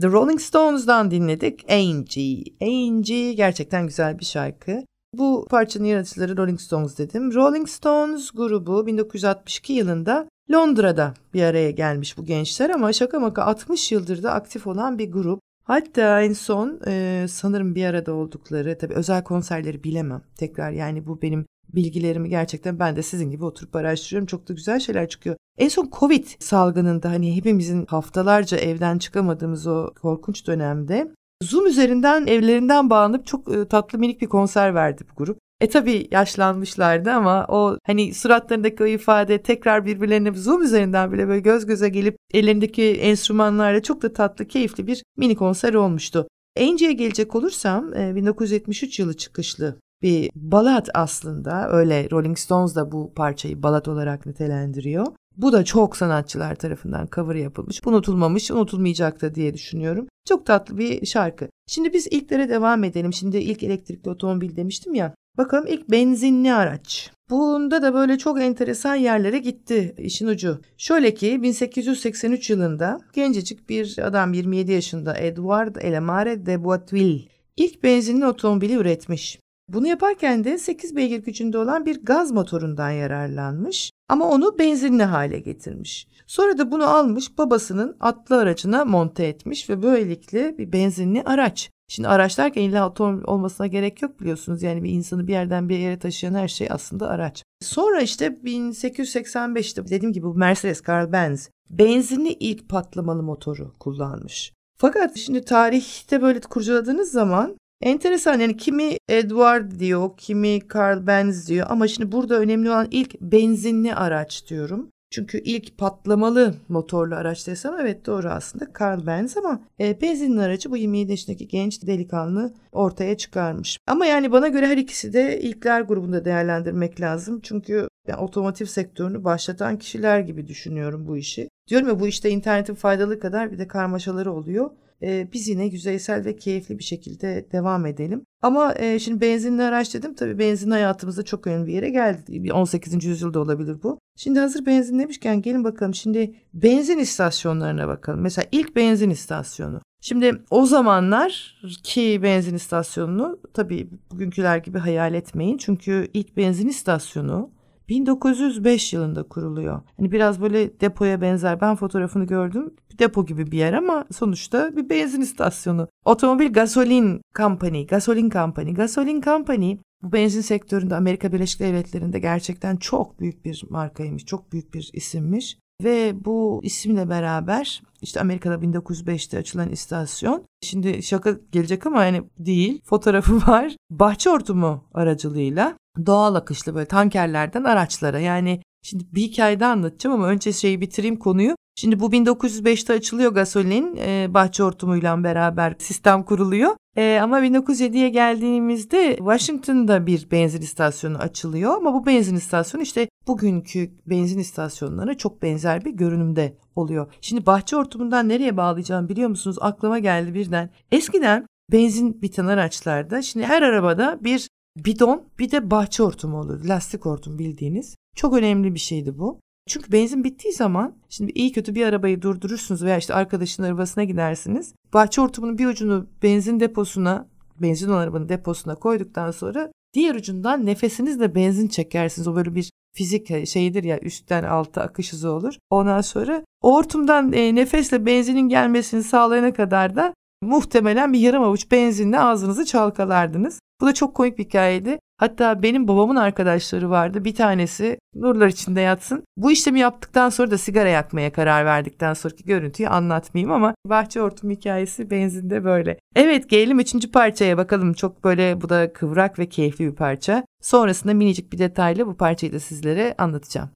The 0.00 0.08
Rolling 0.08 0.40
Stones'dan 0.40 1.10
dinledik. 1.10 1.70
Angie. 1.70 2.44
Angie 2.62 3.32
gerçekten 3.32 3.86
güzel 3.86 4.18
bir 4.18 4.24
şarkı. 4.24 4.84
Bu 5.14 5.46
parçanın 5.50 5.84
yaratıcıları 5.84 6.36
Rolling 6.36 6.60
Stones 6.60 6.98
dedim. 6.98 7.34
Rolling 7.34 7.68
Stones 7.68 8.30
grubu 8.30 8.86
1962 8.86 9.72
yılında 9.72 10.28
Londra'da 10.52 11.14
bir 11.34 11.42
araya 11.42 11.70
gelmiş 11.70 12.18
bu 12.18 12.24
gençler 12.24 12.70
ama 12.70 12.92
şaka 12.92 13.20
maka 13.20 13.42
60 13.42 13.92
yıldır 13.92 14.22
da 14.22 14.32
aktif 14.32 14.66
olan 14.66 14.98
bir 14.98 15.12
grup. 15.12 15.40
Hatta 15.64 16.22
en 16.22 16.32
son 16.32 16.80
e, 16.86 17.26
sanırım 17.28 17.74
bir 17.74 17.84
arada 17.84 18.14
oldukları 18.14 18.78
tabii 18.78 18.94
özel 18.94 19.24
konserleri 19.24 19.84
bilemem. 19.84 20.22
Tekrar 20.36 20.70
yani 20.70 21.06
bu 21.06 21.22
benim 21.22 21.46
bilgilerimi 21.74 22.28
gerçekten 22.28 22.78
ben 22.78 22.96
de 22.96 23.02
sizin 23.02 23.30
gibi 23.30 23.44
oturup 23.44 23.76
araştırıyorum. 23.76 24.26
Çok 24.26 24.48
da 24.48 24.52
güzel 24.52 24.80
şeyler 24.80 25.08
çıkıyor. 25.08 25.36
En 25.58 25.68
son 25.68 25.90
Covid 25.98 26.26
salgınında 26.38 27.10
hani 27.10 27.36
hepimizin 27.36 27.86
haftalarca 27.86 28.56
evden 28.56 28.98
çıkamadığımız 28.98 29.66
o 29.66 29.90
korkunç 30.02 30.46
dönemde 30.46 31.12
Zoom 31.42 31.66
üzerinden 31.66 32.26
evlerinden 32.26 32.90
bağlanıp 32.90 33.26
çok 33.26 33.54
e, 33.54 33.68
tatlı 33.68 33.98
minik 33.98 34.20
bir 34.20 34.26
konser 34.26 34.74
verdi 34.74 35.04
bu 35.10 35.24
grup. 35.24 35.38
E 35.60 35.68
tabi 35.68 36.08
yaşlanmışlardı 36.10 37.10
ama 37.10 37.46
o 37.48 37.78
hani 37.86 38.14
suratlarındaki 38.14 38.82
o 38.82 38.86
ifade 38.86 39.42
tekrar 39.42 39.86
birbirlerine 39.86 40.32
Zoom 40.34 40.62
üzerinden 40.62 41.12
bile 41.12 41.28
böyle 41.28 41.40
göz 41.40 41.66
göze 41.66 41.88
gelip 41.88 42.16
ellerindeki 42.34 42.84
enstrümanlarla 42.84 43.82
çok 43.82 44.02
da 44.02 44.12
tatlı 44.12 44.48
keyifli 44.48 44.86
bir 44.86 45.02
mini 45.16 45.36
konser 45.36 45.74
olmuştu. 45.74 46.28
Angie'ye 46.60 46.92
gelecek 46.92 47.34
olursam 47.34 47.92
1973 47.92 48.98
yılı 48.98 49.16
çıkışlı 49.16 49.76
bir 50.06 50.30
balat 50.36 50.88
aslında 50.94 51.68
öyle 51.70 52.10
Rolling 52.10 52.38
Stones 52.38 52.74
da 52.74 52.92
bu 52.92 53.12
parçayı 53.14 53.62
balat 53.62 53.88
olarak 53.88 54.26
nitelendiriyor. 54.26 55.06
Bu 55.36 55.52
da 55.52 55.64
çok 55.64 55.96
sanatçılar 55.96 56.54
tarafından 56.54 57.08
cover 57.12 57.34
yapılmış. 57.34 57.80
Unutulmamış, 57.86 58.50
unutulmayacak 58.50 59.22
da 59.22 59.34
diye 59.34 59.54
düşünüyorum. 59.54 60.06
Çok 60.28 60.46
tatlı 60.46 60.78
bir 60.78 61.06
şarkı. 61.06 61.48
Şimdi 61.66 61.92
biz 61.92 62.06
ilklere 62.06 62.48
devam 62.48 62.84
edelim. 62.84 63.12
Şimdi 63.12 63.36
ilk 63.36 63.62
elektrikli 63.62 64.10
otomobil 64.10 64.56
demiştim 64.56 64.94
ya. 64.94 65.14
Bakalım 65.38 65.66
ilk 65.66 65.90
benzinli 65.90 66.52
araç. 66.52 67.10
Bunda 67.30 67.82
da 67.82 67.94
böyle 67.94 68.18
çok 68.18 68.40
enteresan 68.40 68.94
yerlere 68.94 69.38
gitti 69.38 69.94
işin 69.98 70.26
ucu. 70.26 70.60
Şöyle 70.76 71.14
ki 71.14 71.42
1883 71.42 72.50
yılında 72.50 73.00
gencecik 73.12 73.68
bir 73.68 73.98
adam 74.02 74.32
27 74.32 74.72
yaşında 74.72 75.18
Edward 75.18 75.76
Elemare 75.76 76.46
de 76.46 76.64
Boiteville 76.64 77.24
ilk 77.56 77.82
benzinli 77.82 78.26
otomobili 78.26 78.74
üretmiş. 78.74 79.38
Bunu 79.68 79.86
yaparken 79.86 80.44
de 80.44 80.58
8 80.58 80.96
beygir 80.96 81.24
gücünde 81.24 81.58
olan 81.58 81.86
bir 81.86 82.04
gaz 82.04 82.32
motorundan 82.32 82.90
yararlanmış 82.90 83.90
ama 84.08 84.28
onu 84.28 84.58
benzinli 84.58 85.02
hale 85.02 85.38
getirmiş. 85.38 86.08
Sonra 86.26 86.58
da 86.58 86.70
bunu 86.70 86.84
almış 86.84 87.38
babasının 87.38 87.96
atlı 88.00 88.38
aracına 88.38 88.84
monte 88.84 89.26
etmiş 89.26 89.70
ve 89.70 89.82
böylelikle 89.82 90.58
bir 90.58 90.72
benzinli 90.72 91.22
araç. 91.22 91.70
Şimdi 91.88 92.08
araç 92.08 92.38
derken 92.38 92.62
illa 92.62 92.88
otomobil 92.88 93.24
olmasına 93.26 93.66
gerek 93.66 94.02
yok 94.02 94.20
biliyorsunuz. 94.20 94.62
Yani 94.62 94.82
bir 94.82 94.90
insanı 94.90 95.26
bir 95.26 95.32
yerden 95.32 95.68
bir 95.68 95.78
yere 95.78 95.98
taşıyan 95.98 96.34
her 96.34 96.48
şey 96.48 96.68
aslında 96.70 97.08
araç. 97.08 97.42
Sonra 97.62 98.00
işte 98.00 98.26
1885'te 98.26 99.88
dediğim 99.88 100.12
gibi 100.12 100.26
bu 100.26 100.34
Mercedes 100.34 100.82
Carl 100.88 101.12
Benz 101.12 101.50
benzinli 101.70 102.32
ilk 102.32 102.68
patlamalı 102.68 103.22
motoru 103.22 103.72
kullanmış. 103.80 104.52
Fakat 104.78 105.16
şimdi 105.16 105.44
tarihte 105.44 106.22
böyle 106.22 106.40
kurcaladığınız 106.40 107.10
zaman 107.10 107.56
Enteresan 107.80 108.40
yani 108.40 108.56
kimi 108.56 108.96
Edward 109.08 109.78
diyor, 109.78 110.10
kimi 110.16 110.58
Carl 110.74 111.06
Benz 111.06 111.48
diyor 111.48 111.66
ama 111.70 111.88
şimdi 111.88 112.12
burada 112.12 112.38
önemli 112.38 112.70
olan 112.70 112.88
ilk 112.90 113.20
benzinli 113.20 113.94
araç 113.94 114.50
diyorum. 114.50 114.90
Çünkü 115.10 115.38
ilk 115.38 115.78
patlamalı 115.78 116.54
motorlu 116.68 117.14
araç 117.14 117.46
desem 117.46 117.74
evet 117.80 118.06
doğru 118.06 118.28
aslında 118.28 118.66
Carl 118.80 119.06
Benz 119.06 119.36
ama 119.36 119.60
e, 119.80 120.00
benzinli 120.00 120.40
aracı 120.40 120.70
bu 120.70 120.76
27 120.76 121.10
yaşındaki 121.10 121.48
genç 121.48 121.86
delikanlı 121.86 122.54
ortaya 122.72 123.16
çıkarmış. 123.16 123.78
Ama 123.86 124.06
yani 124.06 124.32
bana 124.32 124.48
göre 124.48 124.66
her 124.66 124.76
ikisi 124.76 125.12
de 125.12 125.40
ilkler 125.40 125.80
grubunda 125.80 126.24
değerlendirmek 126.24 127.00
lazım. 127.00 127.40
Çünkü 127.42 127.88
yani 128.08 128.20
otomotiv 128.20 128.66
sektörünü 128.66 129.24
başlatan 129.24 129.78
kişiler 129.78 130.20
gibi 130.20 130.46
düşünüyorum 130.46 131.06
bu 131.08 131.16
işi. 131.16 131.48
Diyorum 131.68 131.88
ya 131.88 132.00
bu 132.00 132.06
işte 132.06 132.30
internetin 132.30 132.74
faydalı 132.74 133.20
kadar 133.20 133.52
bir 133.52 133.58
de 133.58 133.68
karmaşaları 133.68 134.32
oluyor 134.32 134.70
e, 135.02 135.28
biz 135.32 135.48
yine 135.48 135.66
yüzeysel 135.66 136.24
ve 136.24 136.36
keyifli 136.36 136.78
bir 136.78 136.84
şekilde 136.84 137.46
devam 137.52 137.86
edelim. 137.86 138.24
Ama 138.42 138.74
e, 138.76 138.98
şimdi 138.98 139.20
benzinli 139.20 139.62
araç 139.62 139.94
dedim 139.94 140.14
tabii 140.14 140.38
benzin 140.38 140.70
hayatımızda 140.70 141.22
çok 141.22 141.46
önemli 141.46 141.66
bir 141.66 141.72
yere 141.72 141.90
geldi. 141.90 142.52
18. 142.52 143.04
yüzyılda 143.04 143.40
olabilir 143.40 143.82
bu. 143.82 143.98
Şimdi 144.16 144.38
hazır 144.40 144.66
benzin 144.66 144.98
demişken 144.98 145.42
gelin 145.42 145.64
bakalım 145.64 145.94
şimdi 145.94 146.34
benzin 146.54 146.98
istasyonlarına 146.98 147.88
bakalım. 147.88 148.20
Mesela 148.20 148.46
ilk 148.52 148.76
benzin 148.76 149.10
istasyonu. 149.10 149.80
Şimdi 150.00 150.42
o 150.50 150.66
zamanlar 150.66 151.60
ki 151.82 152.20
benzin 152.22 152.54
istasyonunu 152.54 153.38
tabii 153.54 153.90
bugünküler 154.10 154.58
gibi 154.58 154.78
hayal 154.78 155.14
etmeyin. 155.14 155.58
Çünkü 155.58 156.08
ilk 156.14 156.36
benzin 156.36 156.68
istasyonu 156.68 157.50
1905 157.88 158.92
yılında 158.92 159.22
kuruluyor. 159.22 159.80
Hani 159.96 160.12
biraz 160.12 160.40
böyle 160.40 160.80
depoya 160.80 161.20
benzer. 161.20 161.60
Ben 161.60 161.76
fotoğrafını 161.76 162.24
gördüm. 162.24 162.74
Depo 162.98 163.26
gibi 163.26 163.50
bir 163.50 163.58
yer 163.58 163.72
ama 163.72 164.04
sonuçta 164.12 164.76
bir 164.76 164.90
benzin 164.90 165.20
istasyonu. 165.20 165.88
Otomobil 166.04 166.52
Gasolin 166.52 167.20
Company, 167.34 167.86
Gasolin 167.86 168.30
Company, 168.30 168.74
Gasolin 168.74 169.20
Company 169.20 169.76
bu 170.02 170.12
benzin 170.12 170.40
sektöründe 170.40 170.94
Amerika 170.94 171.32
Birleşik 171.32 171.60
Devletleri'nde 171.60 172.18
gerçekten 172.18 172.76
çok 172.76 173.20
büyük 173.20 173.44
bir 173.44 173.64
markaymış, 173.70 174.24
çok 174.24 174.52
büyük 174.52 174.74
bir 174.74 174.90
isimmiş. 174.92 175.58
Ve 175.84 176.24
bu 176.24 176.60
isimle 176.62 177.08
beraber 177.08 177.82
işte 178.02 178.20
Amerika'da 178.20 178.54
1905'te 178.54 179.38
açılan 179.38 179.70
istasyon. 179.70 180.44
Şimdi 180.62 181.02
şaka 181.02 181.36
gelecek 181.52 181.86
ama 181.86 182.04
yani 182.04 182.22
değil. 182.38 182.80
Fotoğrafı 182.84 183.36
var. 183.36 183.76
Bahçe 183.90 184.30
hortumu 184.30 184.84
aracılığıyla 184.94 185.78
doğal 186.06 186.34
akışlı 186.34 186.74
böyle 186.74 186.86
tankerlerden 186.86 187.64
araçlara 187.64 188.20
yani 188.20 188.62
şimdi 188.82 189.04
bir 189.14 189.22
hikayede 189.22 189.66
anlatacağım 189.66 190.16
ama 190.16 190.26
önce 190.26 190.52
şeyi 190.52 190.80
bitireyim 190.80 191.16
konuyu. 191.16 191.56
Şimdi 191.78 192.00
bu 192.00 192.06
1905'te 192.06 192.92
açılıyor 192.92 193.32
gasolin 193.32 193.96
e, 193.96 194.34
bahçe 194.34 194.62
hortumuyla 194.62 195.24
beraber 195.24 195.74
sistem 195.78 196.22
kuruluyor. 196.22 196.76
E, 196.96 197.18
ama 197.22 197.40
1907'ye 197.40 198.08
geldiğimizde 198.08 199.16
Washington'da 199.16 200.06
bir 200.06 200.30
benzin 200.30 200.60
istasyonu 200.62 201.18
açılıyor 201.18 201.76
ama 201.76 201.94
bu 201.94 202.06
benzin 202.06 202.36
istasyonu 202.36 202.82
işte 202.82 203.08
bugünkü 203.26 203.90
benzin 204.06 204.38
istasyonlarına 204.38 205.14
çok 205.14 205.42
benzer 205.42 205.84
bir 205.84 205.90
görünümde 205.90 206.56
oluyor. 206.76 207.12
Şimdi 207.20 207.46
bahçe 207.46 207.76
hortumundan 207.76 208.28
nereye 208.28 208.56
bağlayacağım 208.56 209.08
biliyor 209.08 209.28
musunuz? 209.28 209.56
Aklıma 209.60 209.98
geldi 209.98 210.34
birden. 210.34 210.70
Eskiden 210.92 211.46
benzin 211.72 212.22
biten 212.22 212.46
araçlarda 212.46 213.22
şimdi 213.22 213.46
her 213.46 213.62
arabada 213.62 214.18
bir 214.24 214.48
bidon 214.76 215.22
bir 215.38 215.50
de 215.50 215.70
bahçe 215.70 216.02
hortumu 216.02 216.40
olur. 216.40 216.64
Lastik 216.64 217.04
hortum 217.04 217.38
bildiğiniz. 217.38 217.96
Çok 218.16 218.34
önemli 218.34 218.74
bir 218.74 218.80
şeydi 218.80 219.18
bu. 219.18 219.40
Çünkü 219.68 219.92
benzin 219.92 220.24
bittiği 220.24 220.54
zaman 220.54 220.94
şimdi 221.08 221.32
iyi 221.32 221.52
kötü 221.52 221.74
bir 221.74 221.86
arabayı 221.86 222.22
durdurursunuz 222.22 222.82
veya 222.82 222.96
işte 222.96 223.14
arkadaşın 223.14 223.62
arabasına 223.62 224.04
gidersiniz. 224.04 224.74
Bahçe 224.94 225.22
hortumunun 225.22 225.58
bir 225.58 225.66
ucunu 225.66 226.06
benzin 226.22 226.60
deposuna, 226.60 227.28
benzin 227.62 227.88
arabanın 227.88 228.28
deposuna 228.28 228.74
koyduktan 228.74 229.30
sonra 229.30 229.72
diğer 229.94 230.14
ucundan 230.14 230.66
nefesinizle 230.66 231.34
benzin 231.34 231.68
çekersiniz. 231.68 232.28
O 232.28 232.36
böyle 232.36 232.54
bir 232.54 232.70
fizik 232.94 233.46
şeyidir 233.46 233.84
ya 233.84 234.00
üstten 234.00 234.44
alta 234.44 234.82
akış 234.82 235.12
hızı 235.12 235.30
olur. 235.30 235.54
Ondan 235.70 236.00
sonra 236.00 236.44
o 236.62 236.74
hortumdan 236.74 237.32
e, 237.32 237.54
nefesle 237.54 238.06
benzinin 238.06 238.48
gelmesini 238.48 239.02
sağlayana 239.02 239.52
kadar 239.52 239.96
da 239.96 240.14
muhtemelen 240.46 241.12
bir 241.12 241.18
yarım 241.18 241.42
avuç 241.42 241.70
benzinle 241.70 242.20
ağzınızı 242.20 242.64
çalkalardınız. 242.64 243.60
Bu 243.80 243.86
da 243.86 243.94
çok 243.94 244.14
komik 244.14 244.38
bir 244.38 244.44
hikayeydi. 244.44 244.98
Hatta 245.18 245.62
benim 245.62 245.88
babamın 245.88 246.16
arkadaşları 246.16 246.90
vardı. 246.90 247.24
Bir 247.24 247.34
tanesi 247.34 247.98
nurlar 248.14 248.48
içinde 248.48 248.80
yatsın. 248.80 249.24
Bu 249.36 249.50
işlemi 249.50 249.80
yaptıktan 249.80 250.28
sonra 250.28 250.50
da 250.50 250.58
sigara 250.58 250.88
yakmaya 250.88 251.32
karar 251.32 251.64
verdikten 251.64 252.14
sonraki 252.14 252.44
görüntüyü 252.44 252.88
anlatmayayım 252.88 253.52
ama 253.52 253.74
bahçe 253.86 254.20
hortum 254.20 254.50
hikayesi 254.50 255.10
benzinde 255.10 255.64
böyle. 255.64 255.98
Evet 256.16 256.50
gelelim 256.50 256.80
üçüncü 256.80 257.10
parçaya 257.10 257.56
bakalım. 257.56 257.92
Çok 257.92 258.24
böyle 258.24 258.60
bu 258.60 258.68
da 258.68 258.92
kıvrak 258.92 259.38
ve 259.38 259.46
keyifli 259.46 259.86
bir 259.86 259.94
parça. 259.94 260.44
Sonrasında 260.62 261.14
minicik 261.14 261.52
bir 261.52 261.58
detayla 261.58 262.06
bu 262.06 262.16
parçayı 262.16 262.52
da 262.52 262.60
sizlere 262.60 263.14
anlatacağım. 263.18 263.68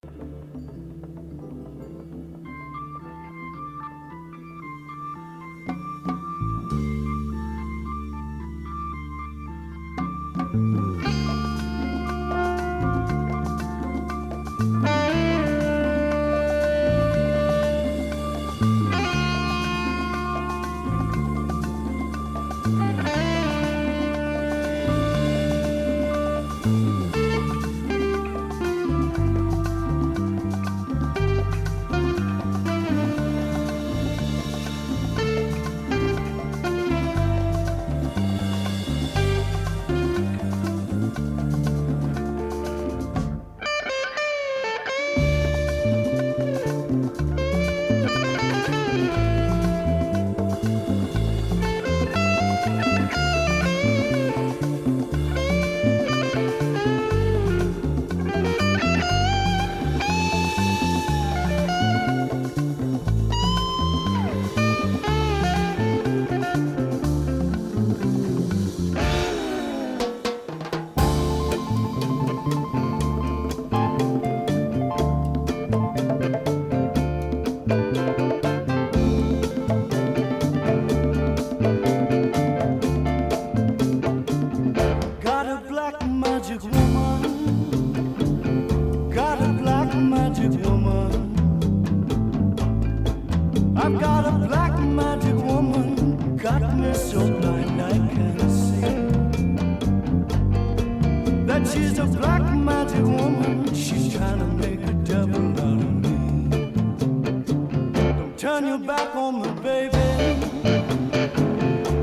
Your 108.70 108.78
back 108.78 109.16
on 109.16 109.42
me, 109.42 109.48
baby. 109.62 109.98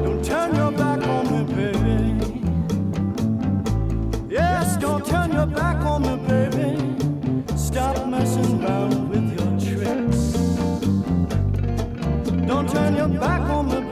Don't 0.04 0.22
turn 0.22 0.54
your 0.54 0.72
back 0.74 1.02
on 1.08 1.24
me, 1.32 1.44
baby. 1.56 2.42
Yes, 4.30 4.76
don't 4.76 5.06
turn 5.06 5.32
your 5.32 5.46
back 5.46 5.78
on 5.86 6.02
me, 6.02 6.18
baby. 6.28 6.76
Stop 7.56 8.06
messing 8.08 8.62
around 8.62 9.10
with 9.10 9.28
your 9.38 9.52
tricks. 9.66 10.34
Don't 12.46 12.70
turn 12.70 12.98
your 12.98 13.12
back 13.18 13.44
on 13.50 13.70
me, 13.70 13.87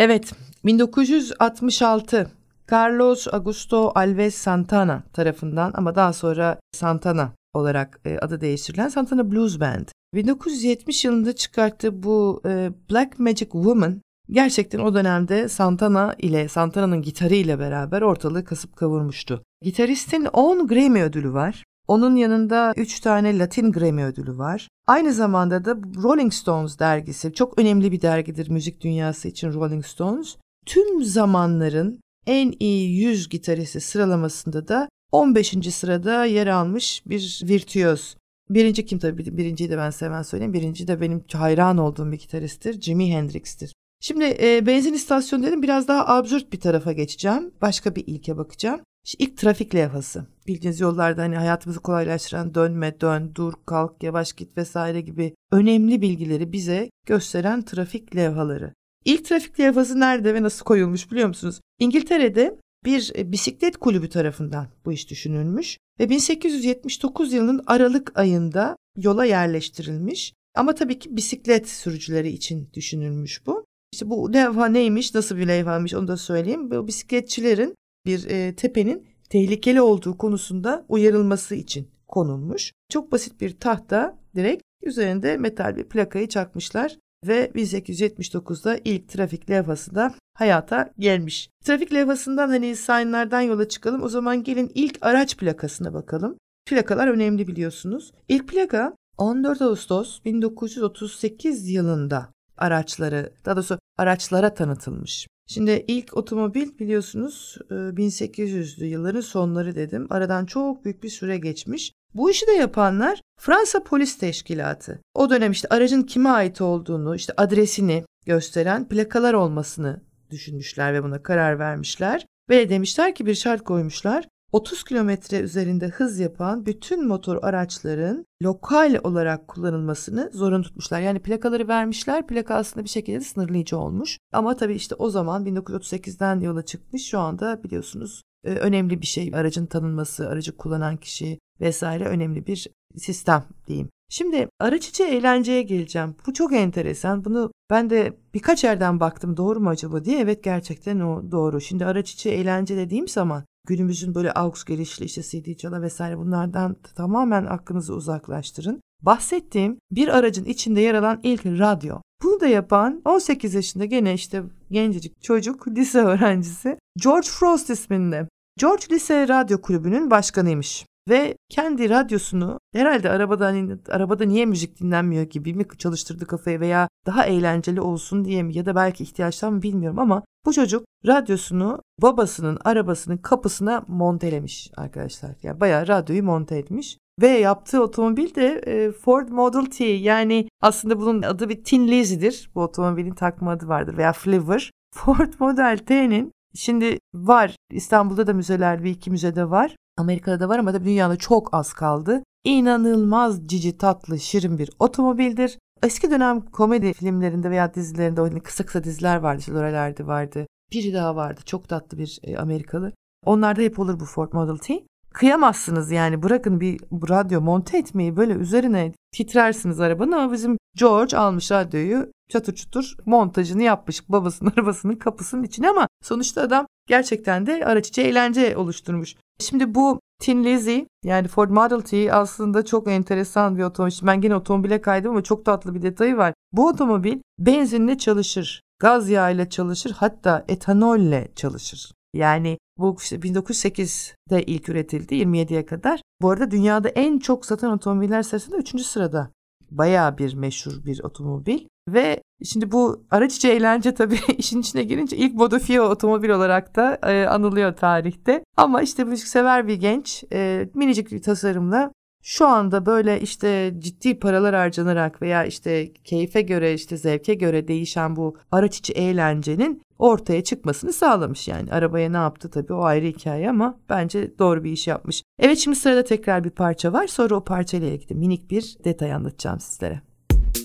Evet, 0.00 0.32
1966 0.64 2.30
Carlos 2.72 3.26
Augusto 3.32 3.92
Alves 3.94 4.34
Santana 4.34 5.02
tarafından 5.12 5.72
ama 5.74 5.94
daha 5.94 6.12
sonra 6.12 6.60
Santana 6.72 7.32
olarak 7.54 8.00
e, 8.04 8.18
adı 8.18 8.40
değiştirilen 8.40 8.88
Santana 8.88 9.30
Blues 9.32 9.60
Band. 9.60 9.88
1970 10.14 11.04
yılında 11.04 11.32
çıkarttığı 11.32 12.02
bu 12.02 12.42
e, 12.46 12.70
Black 12.90 13.18
Magic 13.18 13.50
Woman 13.50 14.00
gerçekten 14.30 14.78
o 14.78 14.94
dönemde 14.94 15.48
Santana 15.48 16.14
ile 16.18 16.48
Santana'nın 16.48 17.02
gitarı 17.02 17.34
ile 17.34 17.58
beraber 17.58 18.02
ortalığı 18.02 18.44
kasıp 18.44 18.76
kavurmuştu. 18.76 19.42
Gitaristin 19.62 20.24
10 20.24 20.66
Grammy 20.66 21.02
ödülü 21.02 21.32
var. 21.32 21.64
Onun 21.90 22.16
yanında 22.16 22.72
3 22.76 23.00
tane 23.00 23.38
Latin 23.38 23.72
Grammy 23.72 24.04
ödülü 24.04 24.38
var. 24.38 24.68
Aynı 24.86 25.12
zamanda 25.12 25.64
da 25.64 25.76
Rolling 26.02 26.32
Stones 26.32 26.78
dergisi 26.78 27.32
çok 27.32 27.58
önemli 27.58 27.92
bir 27.92 28.00
dergidir 28.00 28.50
müzik 28.50 28.80
dünyası 28.80 29.28
için 29.28 29.52
Rolling 29.52 29.86
Stones. 29.86 30.36
Tüm 30.66 31.04
zamanların 31.04 32.00
en 32.26 32.54
iyi 32.60 33.00
100 33.00 33.28
gitaristi 33.28 33.80
sıralamasında 33.80 34.68
da 34.68 34.88
15. 35.12 35.74
sırada 35.74 36.24
yer 36.24 36.46
almış 36.46 37.02
bir 37.06 37.40
virtüöz. 37.44 38.16
Birinci 38.50 38.86
kim 38.86 38.98
tabii 38.98 39.36
birinciyi 39.36 39.70
de 39.70 39.78
ben 39.78 39.92
hemen 39.98 40.22
söyleyeyim. 40.22 40.52
Birinci 40.52 40.88
de 40.88 41.00
benim 41.00 41.24
hayran 41.32 41.78
olduğum 41.78 42.12
bir 42.12 42.18
gitaristtir. 42.18 42.80
Jimi 42.80 43.14
Hendrix'tir. 43.14 43.74
Şimdi 44.00 44.36
e, 44.42 44.66
benzin 44.66 44.94
istasyonu 44.94 45.42
dedim 45.42 45.62
biraz 45.62 45.88
daha 45.88 46.06
absürt 46.06 46.52
bir 46.52 46.60
tarafa 46.60 46.92
geçeceğim. 46.92 47.50
Başka 47.62 47.94
bir 47.96 48.04
ilke 48.06 48.36
bakacağım. 48.36 48.80
İşte 49.10 49.24
ilk 49.24 49.36
trafik 49.36 49.74
levhası. 49.74 50.26
Bildiğiniz 50.46 50.80
yollarda 50.80 51.22
hani 51.22 51.36
hayatımızı 51.36 51.80
kolaylaştıran 51.80 52.54
dönme, 52.54 53.00
dön, 53.00 53.32
dur, 53.34 53.52
kalk, 53.66 54.02
yavaş 54.02 54.32
git 54.32 54.56
vesaire 54.56 55.00
gibi 55.00 55.34
önemli 55.52 56.02
bilgileri 56.02 56.52
bize 56.52 56.90
gösteren 57.06 57.62
trafik 57.62 58.16
levhaları. 58.16 58.74
İlk 59.04 59.24
trafik 59.24 59.60
levhası 59.60 60.00
nerede 60.00 60.34
ve 60.34 60.42
nasıl 60.42 60.64
koyulmuş 60.64 61.10
biliyor 61.10 61.28
musunuz? 61.28 61.60
İngiltere'de 61.78 62.56
bir 62.84 63.12
e, 63.16 63.32
bisiklet 63.32 63.76
kulübü 63.76 64.08
tarafından 64.08 64.68
bu 64.84 64.92
iş 64.92 65.10
düşünülmüş 65.10 65.78
ve 66.00 66.08
1879 66.08 67.32
yılının 67.32 67.62
Aralık 67.66 68.18
ayında 68.18 68.76
yola 68.96 69.24
yerleştirilmiş. 69.24 70.32
Ama 70.56 70.74
tabii 70.74 70.98
ki 70.98 71.16
bisiklet 71.16 71.68
sürücüleri 71.68 72.28
için 72.28 72.70
düşünülmüş 72.74 73.46
bu. 73.46 73.64
İşte 73.92 74.10
bu 74.10 74.32
levha 74.32 74.66
neymiş, 74.66 75.14
nasıl 75.14 75.36
bir 75.36 75.48
levhamış 75.48 75.94
onu 75.94 76.08
da 76.08 76.16
söyleyeyim. 76.16 76.70
Bu 76.70 76.86
bisikletçilerin 76.86 77.74
bir 78.06 78.30
e, 78.30 78.54
tepenin 78.54 79.06
tehlikeli 79.30 79.80
olduğu 79.80 80.18
konusunda 80.18 80.84
uyarılması 80.88 81.54
için 81.54 81.88
konulmuş. 82.08 82.72
Çok 82.88 83.12
basit 83.12 83.40
bir 83.40 83.60
tahta 83.60 84.18
direkt 84.34 84.62
üzerinde 84.82 85.36
metal 85.36 85.76
bir 85.76 85.84
plakayı 85.84 86.28
çakmışlar 86.28 86.96
ve 87.26 87.50
1879'da 87.54 88.78
ilk 88.84 89.08
trafik 89.08 89.50
levhası 89.50 89.94
da 89.94 90.14
hayata 90.34 90.92
gelmiş. 90.98 91.50
Trafik 91.64 91.92
levhasından 91.92 92.48
hani 92.48 92.76
signlardan 92.76 93.40
yola 93.40 93.68
çıkalım. 93.68 94.02
O 94.02 94.08
zaman 94.08 94.42
gelin 94.42 94.72
ilk 94.74 94.98
araç 95.00 95.36
plakasına 95.36 95.94
bakalım. 95.94 96.36
Plakalar 96.66 97.08
önemli 97.08 97.46
biliyorsunuz. 97.46 98.12
İlk 98.28 98.48
plaka 98.48 98.94
14 99.18 99.62
Ağustos 99.62 100.24
1938 100.24 101.68
yılında 101.68 102.28
araçları, 102.58 103.32
daha 103.44 103.56
doğrusu 103.56 103.78
araçlara 103.98 104.54
tanıtılmış. 104.54 105.26
Şimdi 105.52 105.84
ilk 105.88 106.16
otomobil 106.16 106.78
biliyorsunuz 106.78 107.58
1800'lü 107.70 108.84
yılların 108.84 109.20
sonları 109.20 109.74
dedim. 109.74 110.06
Aradan 110.10 110.46
çok 110.46 110.84
büyük 110.84 111.02
bir 111.02 111.08
süre 111.08 111.38
geçmiş. 111.38 111.92
Bu 112.14 112.30
işi 112.30 112.46
de 112.46 112.52
yapanlar 112.52 113.20
Fransa 113.40 113.82
Polis 113.82 114.18
Teşkilatı. 114.18 115.00
O 115.14 115.30
dönem 115.30 115.52
işte 115.52 115.68
aracın 115.68 116.02
kime 116.02 116.28
ait 116.28 116.60
olduğunu, 116.60 117.14
işte 117.14 117.32
adresini 117.36 118.04
gösteren 118.26 118.88
plakalar 118.88 119.34
olmasını 119.34 120.02
düşünmüşler 120.30 120.94
ve 120.94 121.02
buna 121.02 121.22
karar 121.22 121.58
vermişler. 121.58 122.26
Ve 122.50 122.68
demişler 122.68 123.14
ki 123.14 123.26
bir 123.26 123.34
şart 123.34 123.64
koymuşlar. 123.64 124.28
30 124.52 124.84
kilometre 124.84 125.40
üzerinde 125.40 125.88
hız 125.88 126.18
yapan 126.18 126.66
bütün 126.66 127.06
motor 127.08 127.38
araçların 127.42 128.26
lokal 128.42 129.00
olarak 129.04 129.48
kullanılmasını 129.48 130.30
zorunlu 130.34 130.62
tutmuşlar. 130.62 131.00
Yani 131.00 131.18
plakaları 131.18 131.68
vermişler. 131.68 132.26
Plaka 132.26 132.54
aslında 132.54 132.84
bir 132.84 132.90
şekilde 132.90 133.20
sınırlayıcı 133.20 133.78
olmuş. 133.78 134.18
Ama 134.32 134.56
tabii 134.56 134.74
işte 134.74 134.94
o 134.94 135.10
zaman 135.10 135.46
1938'den 135.46 136.40
yola 136.40 136.64
çıkmış. 136.64 137.06
Şu 137.06 137.18
anda 137.18 137.64
biliyorsunuz 137.64 138.22
e, 138.44 138.50
önemli 138.50 139.00
bir 139.00 139.06
şey. 139.06 139.30
Aracın 139.34 139.66
tanınması, 139.66 140.28
aracı 140.28 140.56
kullanan 140.56 140.96
kişi 140.96 141.38
vesaire 141.60 142.04
önemli 142.04 142.46
bir 142.46 142.66
sistem 142.96 143.44
diyeyim. 143.66 143.88
Şimdi 144.12 144.48
araç 144.60 144.88
içi 144.88 145.04
eğlenceye 145.04 145.62
geleceğim. 145.62 146.16
Bu 146.26 146.32
çok 146.32 146.52
enteresan. 146.52 147.24
Bunu 147.24 147.52
ben 147.70 147.90
de 147.90 148.16
birkaç 148.34 148.64
yerden 148.64 149.00
baktım 149.00 149.36
doğru 149.36 149.60
mu 149.60 149.68
acaba 149.68 150.04
diye. 150.04 150.20
Evet 150.20 150.44
gerçekten 150.44 151.00
o 151.00 151.32
doğru. 151.32 151.60
Şimdi 151.60 151.86
araç 151.86 152.12
içi 152.12 152.30
eğlence 152.30 152.76
dediğim 152.76 153.08
zaman 153.08 153.44
günümüzün 153.66 154.14
böyle 154.14 154.32
aux 154.32 154.64
gelişli 154.64 155.04
işte 155.04 155.22
CD 155.22 155.56
çala 155.56 155.82
vesaire 155.82 156.18
bunlardan 156.18 156.76
tamamen 156.96 157.44
aklınızı 157.46 157.94
uzaklaştırın. 157.94 158.80
Bahsettiğim 159.02 159.78
bir 159.90 160.08
aracın 160.08 160.44
içinde 160.44 160.80
yer 160.80 160.94
alan 160.94 161.20
ilk 161.22 161.46
radyo. 161.46 161.96
Bunu 162.22 162.40
da 162.40 162.46
yapan 162.46 163.02
18 163.04 163.54
yaşında 163.54 163.84
gene 163.84 164.14
işte 164.14 164.42
gencecik 164.70 165.22
çocuk 165.22 165.68
lise 165.68 165.98
öğrencisi 165.98 166.78
George 167.02 167.28
Frost 167.28 167.70
isminde. 167.70 168.28
George 168.58 168.84
Lise 168.90 169.28
Radyo 169.28 169.60
Kulübü'nün 169.60 170.10
başkanıymış 170.10 170.86
ve 171.08 171.36
kendi 171.48 171.90
radyosunu 171.90 172.58
herhalde 172.74 173.10
arabada 173.10 173.46
hani, 173.46 173.76
arabada 173.88 174.24
niye 174.24 174.46
müzik 174.46 174.80
dinlenmiyor 174.80 175.22
gibi 175.22 175.54
mi 175.54 175.64
çalıştırdı 175.78 176.26
kafayı 176.26 176.60
veya 176.60 176.88
daha 177.06 177.26
eğlenceli 177.26 177.80
olsun 177.80 178.24
diye 178.24 178.42
mi 178.42 178.56
ya 178.56 178.66
da 178.66 178.74
belki 178.74 179.02
ihtiyaçtan 179.02 179.52
mı 179.52 179.62
bilmiyorum 179.62 179.98
ama 179.98 180.22
bu 180.46 180.52
çocuk 180.52 180.84
radyosunu 181.06 181.82
babasının 182.02 182.58
arabasının 182.64 183.16
kapısına 183.16 183.84
montelemiş 183.88 184.70
arkadaşlar. 184.76 185.30
Yani 185.42 185.60
bayağı 185.60 185.88
radyoyu 185.88 186.24
monte 186.24 186.56
etmiş. 186.56 186.98
Ve 187.20 187.28
yaptığı 187.28 187.82
otomobil 187.82 188.34
de 188.34 188.46
e, 188.66 188.92
Ford 188.92 189.28
Model 189.28 189.70
T 189.70 189.84
yani 189.84 190.48
aslında 190.60 191.00
bunun 191.00 191.22
adı 191.22 191.48
bir 191.48 191.64
Tin 191.64 191.88
Lizzie'dir. 191.88 192.50
Bu 192.54 192.62
otomobilin 192.62 193.14
takma 193.14 193.50
adı 193.50 193.68
vardır 193.68 193.96
veya 193.96 194.12
Flavor. 194.12 194.70
Ford 194.94 195.32
Model 195.38 195.78
T'nin 195.78 196.32
şimdi 196.54 196.98
var 197.14 197.56
İstanbul'da 197.70 198.26
da 198.26 198.32
müzeler 198.32 198.84
bir 198.84 198.90
iki 198.90 199.10
müzede 199.10 199.50
var. 199.50 199.76
Amerika'da 200.00 200.40
da 200.40 200.48
var 200.48 200.58
ama 200.58 200.74
da 200.74 200.84
dünyada 200.84 201.16
çok 201.16 201.54
az 201.54 201.72
kaldı. 201.72 202.22
İnanılmaz 202.44 203.48
cici 203.48 203.78
tatlı 203.78 204.18
şirin 204.18 204.58
bir 204.58 204.70
otomobildir. 204.78 205.58
Eski 205.82 206.10
dönem 206.10 206.40
komedi 206.40 206.92
filmlerinde 206.92 207.50
veya 207.50 207.74
dizilerinde 207.74 208.20
o 208.20 208.30
kısa 208.44 208.66
kısa 208.66 208.84
diziler 208.84 209.16
vardı. 209.16 209.40
İşte 209.40 209.52
Lorelai'de 209.52 210.06
vardı. 210.06 210.46
Biri 210.72 210.94
daha 210.94 211.16
vardı. 211.16 211.40
Çok 211.44 211.68
tatlı 211.68 211.98
bir 211.98 212.18
e, 212.22 212.38
Amerikalı. 212.38 212.92
Onlarda 213.24 213.60
hep 213.60 213.78
olur 213.78 214.00
bu 214.00 214.04
Ford 214.04 214.32
Model 214.32 214.56
T. 214.56 214.84
Kıyamazsınız 215.12 215.90
yani 215.90 216.22
bırakın 216.22 216.60
bir 216.60 216.80
radyo 217.08 217.40
monte 217.40 217.78
etmeyi 217.78 218.16
böyle 218.16 218.32
üzerine 218.32 218.92
titrersiniz 219.12 219.80
arabanın 219.80 220.12
ama 220.12 220.32
bizim 220.32 220.58
George 220.76 221.16
almış 221.16 221.52
radyoyu 221.52 222.12
çatır 222.28 222.54
çutur 222.54 222.96
montajını 223.06 223.62
yapmış 223.62 224.08
babasının 224.08 224.50
arabasının 224.56 224.96
kapısının 224.96 225.42
içine 225.42 225.68
ama 225.68 225.88
sonuçta 226.02 226.42
adam 226.42 226.66
gerçekten 226.86 227.46
de 227.46 227.64
araç 227.64 227.88
içi 227.88 228.02
eğlence 228.02 228.56
oluşturmuş. 228.56 229.16
Şimdi 229.40 229.74
bu 229.74 230.00
Tin 230.20 230.44
Lizzy 230.44 230.78
yani 231.04 231.28
Ford 231.28 231.50
Model 231.50 231.80
T 231.80 232.12
aslında 232.12 232.64
çok 232.64 232.88
enteresan 232.88 233.56
bir 233.56 233.62
otomobil. 233.62 233.94
Ben 234.02 234.22
yine 234.22 234.34
otomobile 234.34 234.80
kaydım 234.80 235.10
ama 235.10 235.22
çok 235.22 235.44
tatlı 235.44 235.74
bir 235.74 235.82
detayı 235.82 236.16
var. 236.16 236.34
Bu 236.52 236.68
otomobil 236.68 237.18
benzinle 237.38 237.98
çalışır, 237.98 238.62
gaz 238.78 239.08
yağıyla 239.08 239.48
çalışır 239.48 239.90
hatta 239.90 240.44
etanolle 240.48 241.32
çalışır. 241.36 241.92
Yani 242.14 242.58
bu 242.78 242.96
işte 243.00 243.16
1908'de 243.16 244.42
ilk 244.42 244.68
üretildi 244.68 245.14
27'ye 245.14 245.66
kadar. 245.66 246.00
Bu 246.22 246.30
arada 246.30 246.50
dünyada 246.50 246.88
en 246.88 247.18
çok 247.18 247.46
satan 247.46 247.72
otomobiller 247.72 248.22
sırasında 248.22 248.56
3. 248.56 248.86
sırada. 248.86 249.30
Bayağı 249.70 250.18
bir 250.18 250.34
meşhur 250.34 250.84
bir 250.84 251.00
otomobil. 251.04 251.58
Ve 251.88 252.22
şimdi 252.44 252.72
bu 252.72 253.04
araç 253.10 253.36
içi 253.36 253.48
eğlence 253.50 253.94
tabii 253.94 254.18
işin 254.38 254.60
içine 254.60 254.82
girince 254.82 255.16
ilk 255.16 255.34
modifiye 255.34 255.80
otomobil 255.80 256.28
olarak 256.28 256.76
da 256.76 256.98
e, 257.02 257.26
anılıyor 257.26 257.76
tarihte. 257.76 258.44
Ama 258.56 258.82
işte 258.82 259.04
müziksever 259.04 259.68
bir 259.68 259.74
genç 259.74 260.24
e, 260.32 260.68
minicik 260.74 261.12
bir 261.12 261.22
tasarımla 261.22 261.92
şu 262.22 262.46
anda 262.46 262.86
böyle 262.86 263.20
işte 263.20 263.74
ciddi 263.78 264.18
paralar 264.18 264.54
harcanarak 264.54 265.22
veya 265.22 265.44
işte 265.44 265.92
keyfe 266.04 266.42
göre 266.42 266.74
işte 266.74 266.96
zevke 266.96 267.34
göre 267.34 267.68
değişen 267.68 268.16
bu 268.16 268.36
araç 268.52 268.78
içi 268.78 268.92
eğlencenin 268.92 269.82
ortaya 269.98 270.44
çıkmasını 270.44 270.92
sağlamış 270.92 271.48
yani. 271.48 271.72
Arabaya 271.72 272.10
ne 272.10 272.16
yaptı 272.16 272.50
tabii 272.50 272.72
o 272.72 272.82
ayrı 272.82 273.06
hikaye 273.06 273.50
ama 273.50 273.78
bence 273.88 274.38
doğru 274.38 274.64
bir 274.64 274.72
iş 274.72 274.86
yapmış. 274.86 275.22
Evet 275.38 275.58
şimdi 275.58 275.76
sırada 275.76 276.04
tekrar 276.04 276.44
bir 276.44 276.50
parça 276.50 276.92
var 276.92 277.06
sonra 277.06 277.34
o 277.34 277.44
parçayla 277.44 277.88
ilgili 277.88 278.14
minik 278.14 278.50
bir 278.50 278.76
detay 278.84 279.12
anlatacağım 279.12 279.60
sizlere. 279.60 280.00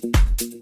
Only 0.03 0.54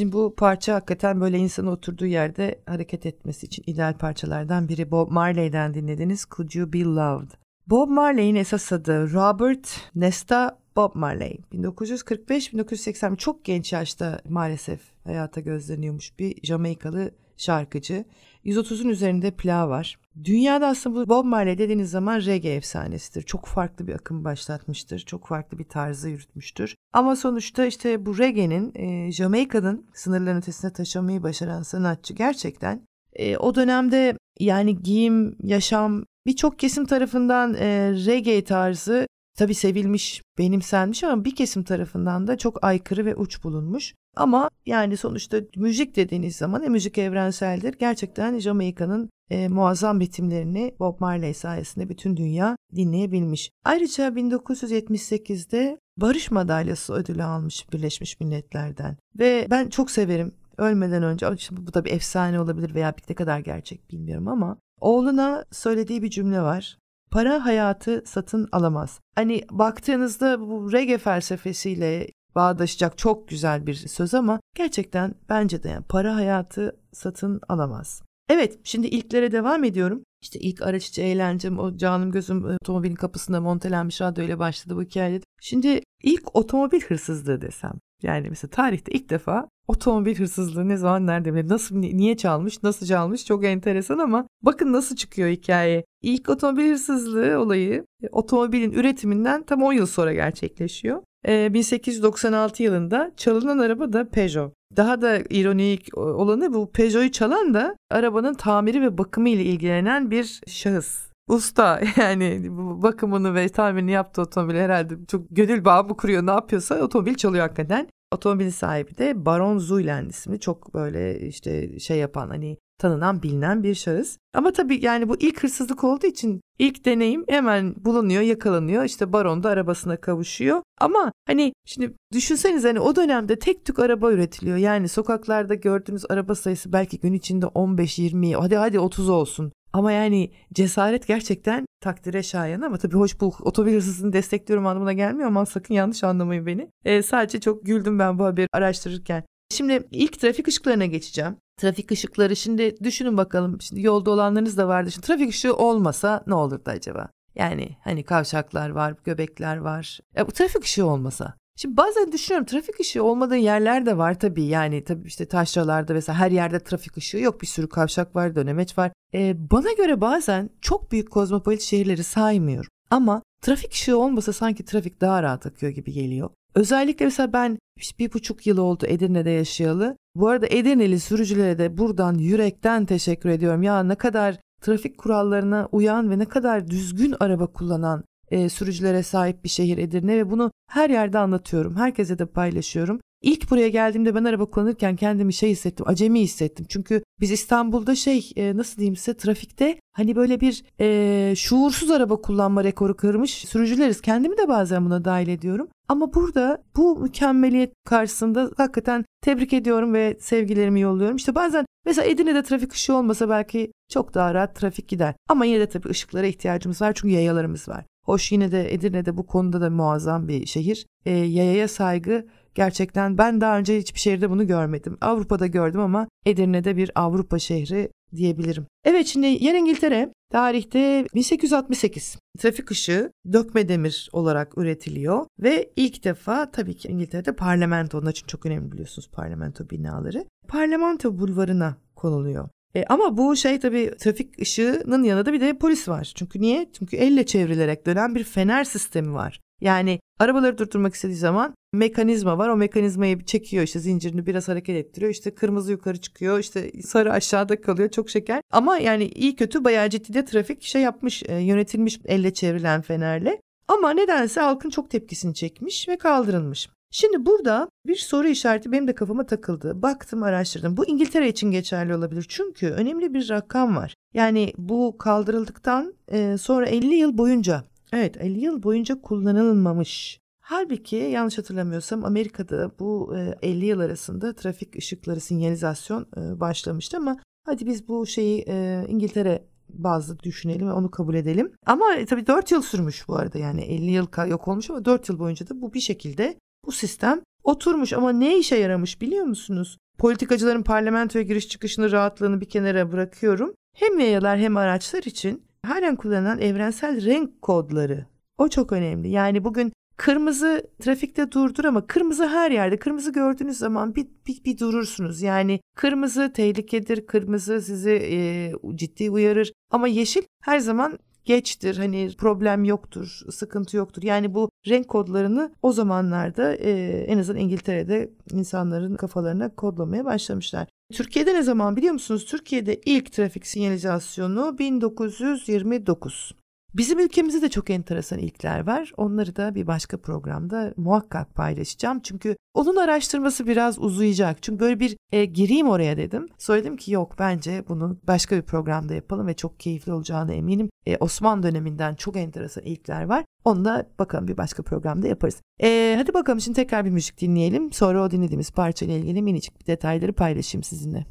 Şimdi 0.00 0.12
bu 0.12 0.34
parça 0.36 0.74
hakikaten 0.74 1.20
böyle 1.20 1.38
insanın 1.38 1.66
oturduğu 1.66 2.06
yerde 2.06 2.62
hareket 2.66 3.06
etmesi 3.06 3.46
için 3.46 3.64
ideal 3.66 3.98
parçalardan 3.98 4.68
biri. 4.68 4.90
Bob 4.90 5.10
Marley'den 5.10 5.74
dinlediniz. 5.74 6.26
Could 6.36 6.54
You 6.54 6.72
Be 6.72 6.84
Loved? 6.84 7.30
Bob 7.66 7.88
Marley'in 7.88 8.34
esas 8.34 8.72
adı 8.72 9.12
Robert 9.12 9.80
Nesta 9.94 10.58
Bob 10.76 10.94
Marley. 10.94 11.40
1945-1980 11.52 13.16
çok 13.16 13.44
genç 13.44 13.72
yaşta 13.72 14.20
maalesef 14.28 14.80
hayata 15.04 15.40
gözleniyormuş 15.40 16.18
bir 16.18 16.34
Jamaikalı 16.42 17.10
şarkıcı. 17.40 18.04
130'un 18.44 18.88
üzerinde 18.88 19.30
plağı 19.30 19.68
var. 19.68 19.98
Dünyada 20.24 20.66
aslında 20.66 20.96
bu 20.96 21.08
Bob 21.08 21.24
Marley 21.24 21.58
dediğiniz 21.58 21.90
zaman 21.90 22.20
reggae 22.20 22.54
efsanesidir. 22.54 23.22
Çok 23.22 23.46
farklı 23.46 23.86
bir 23.86 23.94
akım 23.94 24.24
başlatmıştır. 24.24 24.98
Çok 24.98 25.26
farklı 25.26 25.58
bir 25.58 25.64
tarzı 25.64 26.08
yürütmüştür. 26.08 26.74
Ama 26.92 27.16
sonuçta 27.16 27.66
işte 27.66 28.06
bu 28.06 28.18
reggae'nin 28.18 28.72
e, 28.74 29.12
Jamaika'nın 29.12 29.86
sınırların 29.94 30.38
ötesine 30.38 30.72
taşımayı 30.72 31.22
başaran 31.22 31.62
sanatçı 31.62 32.14
gerçekten 32.14 32.86
e, 33.12 33.36
o 33.36 33.54
dönemde 33.54 34.16
yani 34.40 34.82
giyim, 34.82 35.36
yaşam 35.42 36.04
birçok 36.26 36.58
kesim 36.58 36.86
tarafından 36.86 37.54
e, 37.54 37.92
reggae 38.06 38.44
tarzı 38.44 39.06
tabii 39.38 39.54
sevilmiş, 39.54 40.22
benimsenmiş 40.38 41.04
ama 41.04 41.24
bir 41.24 41.34
kesim 41.34 41.62
tarafından 41.62 42.26
da 42.26 42.38
çok 42.38 42.64
aykırı 42.64 43.04
ve 43.04 43.14
uç 43.14 43.44
bulunmuş. 43.44 43.94
Ama 44.16 44.50
yani 44.66 44.96
sonuçta 44.96 45.40
müzik 45.56 45.96
dediğiniz 45.96 46.36
zaman 46.36 46.62
e, 46.62 46.68
müzik 46.68 46.98
evrenseldir. 46.98 47.74
Gerçekten 47.78 48.38
Jamaika'nın 48.38 49.10
e, 49.30 49.48
muazzam 49.48 50.00
ritimlerini 50.00 50.74
Bob 50.80 51.00
Marley 51.00 51.34
sayesinde 51.34 51.88
bütün 51.88 52.16
dünya 52.16 52.56
dinleyebilmiş. 52.76 53.50
Ayrıca 53.64 54.08
1978'de 54.08 55.78
Barış 55.96 56.30
Madalyası 56.30 56.92
ödülü 56.92 57.22
almış 57.22 57.72
Birleşmiş 57.72 58.20
Milletler'den. 58.20 58.96
Ve 59.18 59.46
ben 59.50 59.68
çok 59.68 59.90
severim 59.90 60.34
ölmeden 60.58 61.02
önce, 61.02 61.26
şimdi 61.38 61.66
bu 61.66 61.74
da 61.74 61.84
bir 61.84 61.90
efsane 61.92 62.40
olabilir 62.40 62.74
veya 62.74 62.94
ne 63.08 63.14
kadar 63.14 63.38
gerçek 63.38 63.90
bilmiyorum 63.90 64.28
ama 64.28 64.56
oğluna 64.80 65.44
söylediği 65.52 66.02
bir 66.02 66.10
cümle 66.10 66.40
var. 66.42 66.78
Para 67.10 67.44
hayatı 67.44 68.02
satın 68.06 68.48
alamaz. 68.52 69.00
Hani 69.14 69.44
baktığınızda 69.50 70.40
bu 70.40 70.72
reggae 70.72 70.98
felsefesiyle 70.98 72.06
bağdaşacak 72.34 72.98
çok 72.98 73.28
güzel 73.28 73.66
bir 73.66 73.74
söz 73.74 74.14
ama 74.14 74.40
gerçekten 74.56 75.14
bence 75.28 75.62
de 75.62 75.68
yani 75.68 75.84
para 75.88 76.14
hayatı 76.14 76.76
satın 76.92 77.40
alamaz. 77.48 78.02
Evet 78.28 78.58
şimdi 78.64 78.86
ilklere 78.86 79.32
devam 79.32 79.64
ediyorum. 79.64 80.02
İşte 80.22 80.38
ilk 80.38 80.62
araç 80.62 80.86
içi 80.86 81.02
eğlencem 81.02 81.58
o 81.58 81.76
canım 81.76 82.12
gözüm 82.12 82.44
otomobilin 82.44 82.94
kapısında 82.94 83.40
montelenmiş 83.40 84.00
radyo 84.00 84.24
ile 84.24 84.38
başladı 84.38 84.76
bu 84.76 84.82
hikayede. 84.82 85.24
Şimdi 85.40 85.80
ilk 86.02 86.36
otomobil 86.36 86.80
hırsızlığı 86.80 87.40
desem. 87.40 87.72
Yani 88.02 88.28
mesela 88.28 88.50
tarihte 88.50 88.92
ilk 88.92 89.10
defa 89.10 89.48
otomobil 89.66 90.16
hırsızlığı 90.16 90.68
ne 90.68 90.76
zaman 90.76 91.06
nerede 91.06 91.48
nasıl 91.48 91.76
niye 91.76 92.16
çalmış 92.16 92.62
nasıl 92.62 92.86
çalmış 92.86 93.24
çok 93.24 93.44
enteresan 93.44 93.98
ama 93.98 94.26
bakın 94.42 94.72
nasıl 94.72 94.96
çıkıyor 94.96 95.28
hikaye. 95.28 95.84
İlk 96.02 96.28
otomobil 96.28 96.70
hırsızlığı 96.70 97.38
olayı 97.40 97.84
otomobilin 98.12 98.72
üretiminden 98.72 99.42
tam 99.42 99.62
10 99.62 99.72
yıl 99.72 99.86
sonra 99.86 100.12
gerçekleşiyor. 100.12 101.02
1896 101.26 102.62
yılında 102.62 103.12
çalınan 103.16 103.58
araba 103.58 103.92
da 103.92 104.08
Peugeot. 104.08 104.52
Daha 104.76 105.02
da 105.02 105.18
ironik 105.30 105.98
olanı 105.98 106.52
bu 106.52 106.72
Peugeot'u 106.72 107.12
çalan 107.12 107.54
da 107.54 107.76
arabanın 107.90 108.34
tamiri 108.34 108.82
ve 108.82 108.98
bakımı 108.98 109.28
ile 109.28 109.44
ilgilenen 109.44 110.10
bir 110.10 110.40
şahıs. 110.46 111.10
usta 111.28 111.80
yani 111.96 112.46
bu 112.50 112.82
bakımını 112.82 113.34
ve 113.34 113.48
tamirini 113.48 113.90
yaptığı 113.90 114.22
otomobili 114.22 114.60
herhalde 114.60 114.94
çok 115.08 115.26
gönül 115.30 115.64
bağı 115.64 115.84
mı 115.84 115.96
kuruyor 115.96 116.26
ne 116.26 116.30
yapıyorsa 116.30 116.82
otomobil 116.82 117.14
çalıyor 117.14 117.42
hakikaten. 117.42 117.88
Otomobilin 118.12 118.50
sahibi 118.50 118.98
de 118.98 119.26
Baron 119.26 119.58
Zuylen 119.58 120.08
ismi 120.08 120.40
çok 120.40 120.74
böyle 120.74 121.20
işte 121.20 121.78
şey 121.78 121.98
yapan 121.98 122.28
hani 122.28 122.56
tanınan 122.80 123.22
bilinen 123.22 123.62
bir 123.62 123.74
şahıs. 123.74 124.16
Ama 124.34 124.52
tabii 124.52 124.84
yani 124.84 125.08
bu 125.08 125.16
ilk 125.20 125.42
hırsızlık 125.42 125.84
olduğu 125.84 126.06
için 126.06 126.40
ilk 126.58 126.84
deneyim 126.84 127.24
hemen 127.28 127.74
bulunuyor, 127.78 128.22
yakalanıyor. 128.22 128.84
İşte 128.84 129.12
baron 129.12 129.42
da 129.42 129.48
arabasına 129.48 129.96
kavuşuyor. 129.96 130.62
Ama 130.80 131.12
hani 131.26 131.52
şimdi 131.66 131.94
düşünseniz 132.12 132.64
hani 132.64 132.80
o 132.80 132.96
dönemde 132.96 133.38
tek 133.38 133.64
tük 133.64 133.78
araba 133.78 134.12
üretiliyor. 134.12 134.56
Yani 134.56 134.88
sokaklarda 134.88 135.54
gördüğünüz 135.54 136.04
araba 136.08 136.34
sayısı 136.34 136.72
belki 136.72 137.00
gün 137.00 137.12
içinde 137.12 137.46
15-20 137.46 138.34
hadi 138.34 138.56
hadi 138.56 138.78
30 138.78 139.08
olsun. 139.08 139.52
Ama 139.72 139.92
yani 139.92 140.30
cesaret 140.52 141.06
gerçekten 141.06 141.66
takdire 141.80 142.22
şayan 142.22 142.60
ama 142.60 142.76
tabii 142.76 142.96
hoş 142.96 143.20
bu 143.20 143.34
otomobil 143.40 143.74
hırsızlığını 143.74 144.12
destekliyorum 144.12 144.66
anlamına 144.66 144.92
gelmiyor 144.92 145.28
ama 145.28 145.46
sakın 145.46 145.74
yanlış 145.74 146.04
anlamayın 146.04 146.46
beni. 146.46 146.70
E, 146.84 147.02
sadece 147.02 147.40
çok 147.40 147.66
güldüm 147.66 147.98
ben 147.98 148.18
bu 148.18 148.24
haberi 148.24 148.46
araştırırken. 148.52 149.24
Şimdi 149.50 149.88
ilk 149.90 150.20
trafik 150.20 150.48
ışıklarına 150.48 150.86
geçeceğim. 150.86 151.36
Trafik 151.60 151.92
ışıkları 151.92 152.36
şimdi 152.36 152.76
düşünün 152.84 153.16
bakalım. 153.16 153.60
Şimdi 153.60 153.82
yolda 153.82 154.10
olanlarınız 154.10 154.56
da 154.56 154.68
vardı. 154.68 154.90
Şimdi 154.90 155.06
trafik 155.06 155.30
ışığı 155.30 155.54
olmasa 155.54 156.24
ne 156.26 156.34
olurdu 156.34 156.62
acaba? 156.66 157.08
Yani 157.34 157.76
hani 157.84 158.02
kavşaklar 158.02 158.70
var, 158.70 158.94
göbekler 159.04 159.56
var. 159.56 160.00
Ya 160.16 160.26
bu 160.26 160.32
trafik 160.32 160.64
ışığı 160.64 160.86
olmasa. 160.86 161.34
Şimdi 161.56 161.76
bazen 161.76 162.12
düşünüyorum 162.12 162.46
trafik 162.46 162.80
ışığı 162.80 163.04
olmadığı 163.04 163.36
yerler 163.36 163.86
de 163.86 163.98
var 163.98 164.18
tabii. 164.18 164.42
Yani 164.42 164.84
tabii 164.84 165.08
işte 165.08 165.26
taşralarda 165.26 165.92
mesela 165.92 166.18
her 166.18 166.30
yerde 166.30 166.60
trafik 166.60 166.96
ışığı 166.96 167.18
yok. 167.18 167.42
Bir 167.42 167.46
sürü 167.46 167.68
kavşak 167.68 168.16
var, 168.16 168.34
dönemeç 168.34 168.78
var. 168.78 168.92
Ee, 169.14 169.50
bana 169.50 169.72
göre 169.72 170.00
bazen 170.00 170.50
çok 170.60 170.92
büyük 170.92 171.10
kozmopolit 171.10 171.62
şehirleri 171.62 172.04
saymıyorum. 172.04 172.70
Ama 172.90 173.22
trafik 173.42 173.72
ışığı 173.72 173.98
olmasa 173.98 174.32
sanki 174.32 174.64
trafik 174.64 175.00
daha 175.00 175.22
rahat 175.22 175.46
akıyor 175.46 175.72
gibi 175.72 175.92
geliyor. 175.92 176.30
Özellikle 176.54 177.04
mesela 177.04 177.32
ben 177.32 177.58
bir 177.98 178.12
buçuk 178.12 178.46
yıl 178.46 178.58
oldu 178.58 178.86
Edirne'de 178.86 179.30
yaşayalı. 179.30 179.96
Bu 180.14 180.28
arada 180.28 180.46
Edirneli 180.46 181.00
sürücülere 181.00 181.58
de 181.58 181.78
buradan 181.78 182.14
yürekten 182.14 182.86
teşekkür 182.86 183.28
ediyorum. 183.28 183.62
Ya 183.62 183.82
ne 183.82 183.94
kadar 183.94 184.36
trafik 184.60 184.98
kurallarına 184.98 185.68
uyan 185.72 186.10
ve 186.10 186.18
ne 186.18 186.24
kadar 186.24 186.68
düzgün 186.68 187.14
araba 187.20 187.46
kullanan 187.46 188.04
e, 188.30 188.48
sürücülere 188.48 189.02
sahip 189.02 189.44
bir 189.44 189.48
şehir 189.48 189.78
Edirne 189.78 190.16
ve 190.16 190.30
bunu 190.30 190.50
her 190.70 190.90
yerde 190.90 191.18
anlatıyorum. 191.18 191.76
Herkese 191.76 192.18
de 192.18 192.26
paylaşıyorum. 192.26 193.00
İlk 193.22 193.50
buraya 193.50 193.68
geldiğimde 193.68 194.14
ben 194.14 194.24
araba 194.24 194.46
kullanırken 194.46 194.96
kendimi 194.96 195.32
şey 195.32 195.50
hissettim, 195.50 195.86
acemi 195.88 196.20
hissettim. 196.20 196.66
Çünkü 196.68 197.02
biz 197.20 197.30
İstanbul'da 197.30 197.94
şey 197.94 198.30
e, 198.36 198.56
nasıl 198.56 198.76
diyeyim 198.76 198.96
size 198.96 199.16
trafikte 199.16 199.78
hani 199.92 200.16
böyle 200.16 200.40
bir 200.40 200.64
e, 200.80 201.34
şuursuz 201.36 201.90
araba 201.90 202.20
kullanma 202.20 202.64
rekoru 202.64 202.96
kırmış 202.96 203.30
sürücüleriz. 203.30 204.00
Kendimi 204.00 204.38
de 204.38 204.48
bazen 204.48 204.84
buna 204.84 205.04
dahil 205.04 205.28
ediyorum. 205.28 205.68
Ama 205.88 206.14
burada 206.14 206.62
bu 206.76 206.98
mükemmeliyet 206.98 207.72
karşısında 207.84 208.50
hakikaten 208.56 209.04
tebrik 209.22 209.52
ediyorum 209.52 209.94
ve 209.94 210.16
sevgilerimi 210.20 210.80
yolluyorum. 210.80 211.16
İşte 211.16 211.34
bazen 211.34 211.66
mesela 211.86 212.08
Edirne'de 212.08 212.42
trafik 212.42 212.72
ışığı 212.72 212.94
olmasa 212.94 213.28
belki 213.28 213.72
çok 213.88 214.14
daha 214.14 214.34
rahat 214.34 214.56
trafik 214.56 214.88
gider. 214.88 215.14
Ama 215.28 215.44
yine 215.44 215.60
de 215.60 215.68
tabii 215.68 215.88
ışıklara 215.88 216.26
ihtiyacımız 216.26 216.82
var 216.82 216.92
çünkü 216.94 217.14
yayalarımız 217.14 217.68
var. 217.68 217.84
Hoş 218.04 218.32
yine 218.32 218.52
de 218.52 218.74
Edirne'de 218.74 219.16
bu 219.16 219.26
konuda 219.26 219.60
da 219.60 219.70
muazzam 219.70 220.28
bir 220.28 220.46
şehir. 220.46 220.86
E, 221.06 221.10
yayaya 221.10 221.68
saygı 221.68 222.26
gerçekten 222.54 223.18
ben 223.18 223.40
daha 223.40 223.58
önce 223.58 223.78
hiçbir 223.78 224.00
şehirde 224.00 224.30
bunu 224.30 224.46
görmedim. 224.46 224.98
Avrupa'da 225.00 225.46
gördüm 225.46 225.80
ama 225.80 226.08
Edirne'de 226.26 226.76
bir 226.76 226.90
Avrupa 226.94 227.38
şehri 227.38 227.90
diyebilirim. 228.16 228.66
Evet 228.84 229.06
şimdi 229.06 229.26
yer 229.26 229.54
İngiltere 229.54 230.12
tarihte 230.32 231.06
1868 231.14 232.18
trafik 232.38 232.70
ışığı 232.70 233.12
dökme 233.32 233.68
demir 233.68 234.08
olarak 234.12 234.58
üretiliyor 234.58 235.26
ve 235.38 235.70
ilk 235.76 236.04
defa 236.04 236.50
tabii 236.50 236.76
ki 236.76 236.88
İngiltere'de 236.88 237.36
parlamento 237.36 237.98
onun 237.98 238.10
için 238.10 238.26
çok 238.26 238.46
önemli 238.46 238.72
biliyorsunuz 238.72 239.10
parlamento 239.12 239.70
binaları. 239.70 240.24
Parlamento 240.48 241.18
bulvarına 241.18 241.76
konuluyor. 241.96 242.48
E, 242.74 242.84
ama 242.84 243.16
bu 243.16 243.36
şey 243.36 243.60
tabii 243.60 243.90
trafik 243.98 244.40
ışığının 244.40 245.02
yanında 245.02 245.32
bir 245.32 245.40
de 245.40 245.58
polis 245.58 245.88
var. 245.88 246.12
Çünkü 246.16 246.40
niye? 246.40 246.70
Çünkü 246.78 246.96
elle 246.96 247.26
çevrilerek 247.26 247.86
dönen 247.86 248.14
bir 248.14 248.24
fener 248.24 248.64
sistemi 248.64 249.14
var. 249.14 249.40
Yani 249.60 250.00
arabaları 250.18 250.58
durdurmak 250.58 250.94
istediği 250.94 251.16
zaman 251.16 251.54
mekanizma 251.72 252.38
var. 252.38 252.48
O 252.48 252.56
mekanizmayı 252.56 253.24
çekiyor 253.24 253.64
işte 253.64 253.78
zincirini 253.78 254.26
biraz 254.26 254.48
hareket 254.48 254.76
ettiriyor. 254.76 255.12
İşte 255.12 255.34
kırmızı 255.34 255.72
yukarı 255.72 256.00
çıkıyor. 256.00 256.38
işte 256.38 256.82
sarı 256.82 257.12
aşağıda 257.12 257.60
kalıyor. 257.60 257.90
Çok 257.90 258.10
şeker. 258.10 258.40
Ama 258.52 258.78
yani 258.78 259.04
iyi 259.04 259.36
kötü 259.36 259.64
bayağı 259.64 259.90
ciddi 259.90 260.14
de 260.14 260.24
trafik 260.24 260.62
şey 260.62 260.82
yapmış, 260.82 261.22
e, 261.26 261.34
yönetilmiş 261.34 262.00
elle 262.04 262.34
çevrilen 262.34 262.80
fenerle. 262.80 263.40
Ama 263.68 263.90
nedense 263.90 264.40
halkın 264.40 264.70
çok 264.70 264.90
tepkisini 264.90 265.34
çekmiş 265.34 265.88
ve 265.88 265.98
kaldırılmış. 265.98 266.68
Şimdi 266.92 267.26
burada 267.26 267.68
bir 267.86 267.96
soru 267.96 268.28
işareti 268.28 268.72
benim 268.72 268.88
de 268.88 268.94
kafama 268.94 269.26
takıldı. 269.26 269.82
Baktım 269.82 270.22
araştırdım. 270.22 270.76
Bu 270.76 270.86
İngiltere 270.86 271.28
için 271.28 271.50
geçerli 271.50 271.94
olabilir. 271.94 272.26
Çünkü 272.28 272.66
önemli 272.66 273.14
bir 273.14 273.28
rakam 273.30 273.76
var. 273.76 273.94
Yani 274.14 274.52
bu 274.58 274.98
kaldırıldıktan 274.98 275.94
e, 276.12 276.36
sonra 276.38 276.66
50 276.66 276.94
yıl 276.94 277.18
boyunca 277.18 277.64
evet 277.92 278.16
50 278.16 278.40
yıl 278.40 278.62
boyunca 278.62 279.00
kullanılmamış. 279.00 280.20
Halbuki 280.40 280.96
yanlış 280.96 281.38
hatırlamıyorsam 281.38 282.04
Amerika'da 282.04 282.70
bu 282.78 283.16
50 283.42 283.64
e, 283.64 283.68
yıl 283.68 283.80
arasında 283.80 284.34
trafik 284.34 284.76
ışıkları 284.76 285.20
sinyalizasyon 285.20 286.06
e, 286.16 286.40
başlamıştı 286.40 286.96
ama 286.96 287.16
hadi 287.46 287.66
biz 287.66 287.88
bu 287.88 288.06
şeyi 288.06 288.44
İngiltere 288.88 289.44
bazı 289.68 290.18
düşünelim 290.18 290.68
ve 290.68 290.72
onu 290.72 290.90
kabul 290.90 291.14
edelim. 291.14 291.52
Ama 291.66 291.84
tabii 292.08 292.26
4 292.26 292.50
yıl 292.50 292.62
sürmüş 292.62 293.08
bu 293.08 293.16
arada 293.16 293.38
yani 293.38 293.60
50 293.60 293.90
yıl 293.90 294.06
yok 294.28 294.48
olmuş 294.48 294.70
ama 294.70 294.84
4 294.84 295.08
yıl 295.08 295.18
boyunca 295.18 295.48
da 295.48 295.62
bu 295.62 295.74
bir 295.74 295.80
şekilde 295.80 296.38
bu 296.66 296.72
sistem 296.72 297.20
oturmuş 297.44 297.92
ama 297.92 298.12
ne 298.12 298.38
işe 298.38 298.56
yaramış 298.56 299.00
biliyor 299.00 299.24
musunuz? 299.24 299.78
Politikacıların 299.98 300.62
parlamentoya 300.62 301.24
giriş 301.24 301.48
çıkışını 301.48 301.92
rahatlığını 301.92 302.40
bir 302.40 302.48
kenara 302.48 302.92
bırakıyorum. 302.92 303.54
Hem 303.76 303.98
yayalar 303.98 304.38
hem 304.38 304.56
araçlar 304.56 305.02
için 305.02 305.42
halen 305.66 305.96
kullanılan 305.96 306.40
evrensel 306.40 307.04
renk 307.04 307.42
kodları. 307.42 308.06
O 308.38 308.48
çok 308.48 308.72
önemli. 308.72 309.08
Yani 309.08 309.44
bugün 309.44 309.72
kırmızı 309.96 310.70
trafikte 310.82 311.32
durdur 311.32 311.64
ama 311.64 311.86
kırmızı 311.86 312.28
her 312.28 312.50
yerde. 312.50 312.78
Kırmızı 312.78 313.12
gördüğünüz 313.12 313.58
zaman 313.58 313.94
bir, 313.94 314.06
bir, 314.26 314.44
bir 314.44 314.58
durursunuz. 314.58 315.22
Yani 315.22 315.60
kırmızı 315.76 316.32
tehlikedir, 316.32 317.06
kırmızı 317.06 317.62
sizi 317.62 317.90
e, 317.90 318.52
ciddi 318.74 319.10
uyarır. 319.10 319.52
Ama 319.70 319.88
yeşil 319.88 320.22
her 320.42 320.58
zaman 320.58 320.98
geçtir 321.24 321.76
hani 321.76 322.10
problem 322.18 322.64
yoktur 322.64 323.20
sıkıntı 323.30 323.76
yoktur 323.76 324.02
yani 324.02 324.34
bu 324.34 324.50
renk 324.68 324.88
kodlarını 324.88 325.52
o 325.62 325.72
zamanlarda 325.72 326.54
e, 326.54 326.70
en 327.08 327.18
azından 327.18 327.40
İngiltere'de 327.42 328.10
insanların 328.32 328.94
kafalarına 328.94 329.54
kodlamaya 329.54 330.04
başlamışlar. 330.04 330.68
Türkiye'de 330.92 331.34
ne 331.34 331.42
zaman 331.42 331.76
biliyor 331.76 331.92
musunuz? 331.92 332.24
Türkiye'de 332.26 332.80
ilk 332.84 333.12
trafik 333.12 333.46
sinyalizasyonu 333.46 334.58
1929. 334.58 336.39
Bizim 336.74 336.98
ülkemizde 336.98 337.42
de 337.42 337.48
çok 337.48 337.70
enteresan 337.70 338.18
ilkler 338.18 338.66
var. 338.66 338.92
Onları 338.96 339.36
da 339.36 339.54
bir 339.54 339.66
başka 339.66 339.96
programda 339.96 340.74
muhakkak 340.76 341.34
paylaşacağım. 341.34 342.00
Çünkü 342.00 342.36
onun 342.54 342.76
araştırması 342.76 343.46
biraz 343.46 343.78
uzayacak. 343.78 344.42
Çünkü 344.42 344.60
böyle 344.60 344.80
bir 344.80 344.96
e, 345.12 345.24
gireyim 345.24 345.68
oraya 345.68 345.96
dedim. 345.96 346.28
Söyledim 346.38 346.76
ki 346.76 346.92
yok 346.92 347.14
bence 347.18 347.64
bunu 347.68 347.98
başka 348.06 348.36
bir 348.36 348.42
programda 348.42 348.94
yapalım 348.94 349.26
ve 349.26 349.34
çok 349.34 349.60
keyifli 349.60 349.92
olacağına 349.92 350.32
eminim. 350.32 350.70
E, 350.86 350.96
Osmanlı 350.96 351.42
döneminden 351.42 351.94
çok 351.94 352.16
enteresan 352.16 352.64
ilkler 352.64 353.04
var. 353.04 353.24
Onu 353.44 353.64
da 353.64 353.86
bakalım 353.98 354.28
bir 354.28 354.36
başka 354.36 354.62
programda 354.62 355.08
yaparız. 355.08 355.42
E, 355.62 355.94
hadi 355.98 356.14
bakalım 356.14 356.40
şimdi 356.40 356.56
tekrar 356.56 356.84
bir 356.84 356.90
müzik 356.90 357.20
dinleyelim. 357.20 357.72
Sonra 357.72 358.02
o 358.02 358.10
dinlediğimiz 358.10 358.50
parça 358.50 358.86
ile 358.86 358.98
ilgili 358.98 359.22
minicik 359.22 359.60
bir 359.60 359.66
detayları 359.66 360.12
paylaşayım 360.12 360.62
sizinle. 360.62 361.06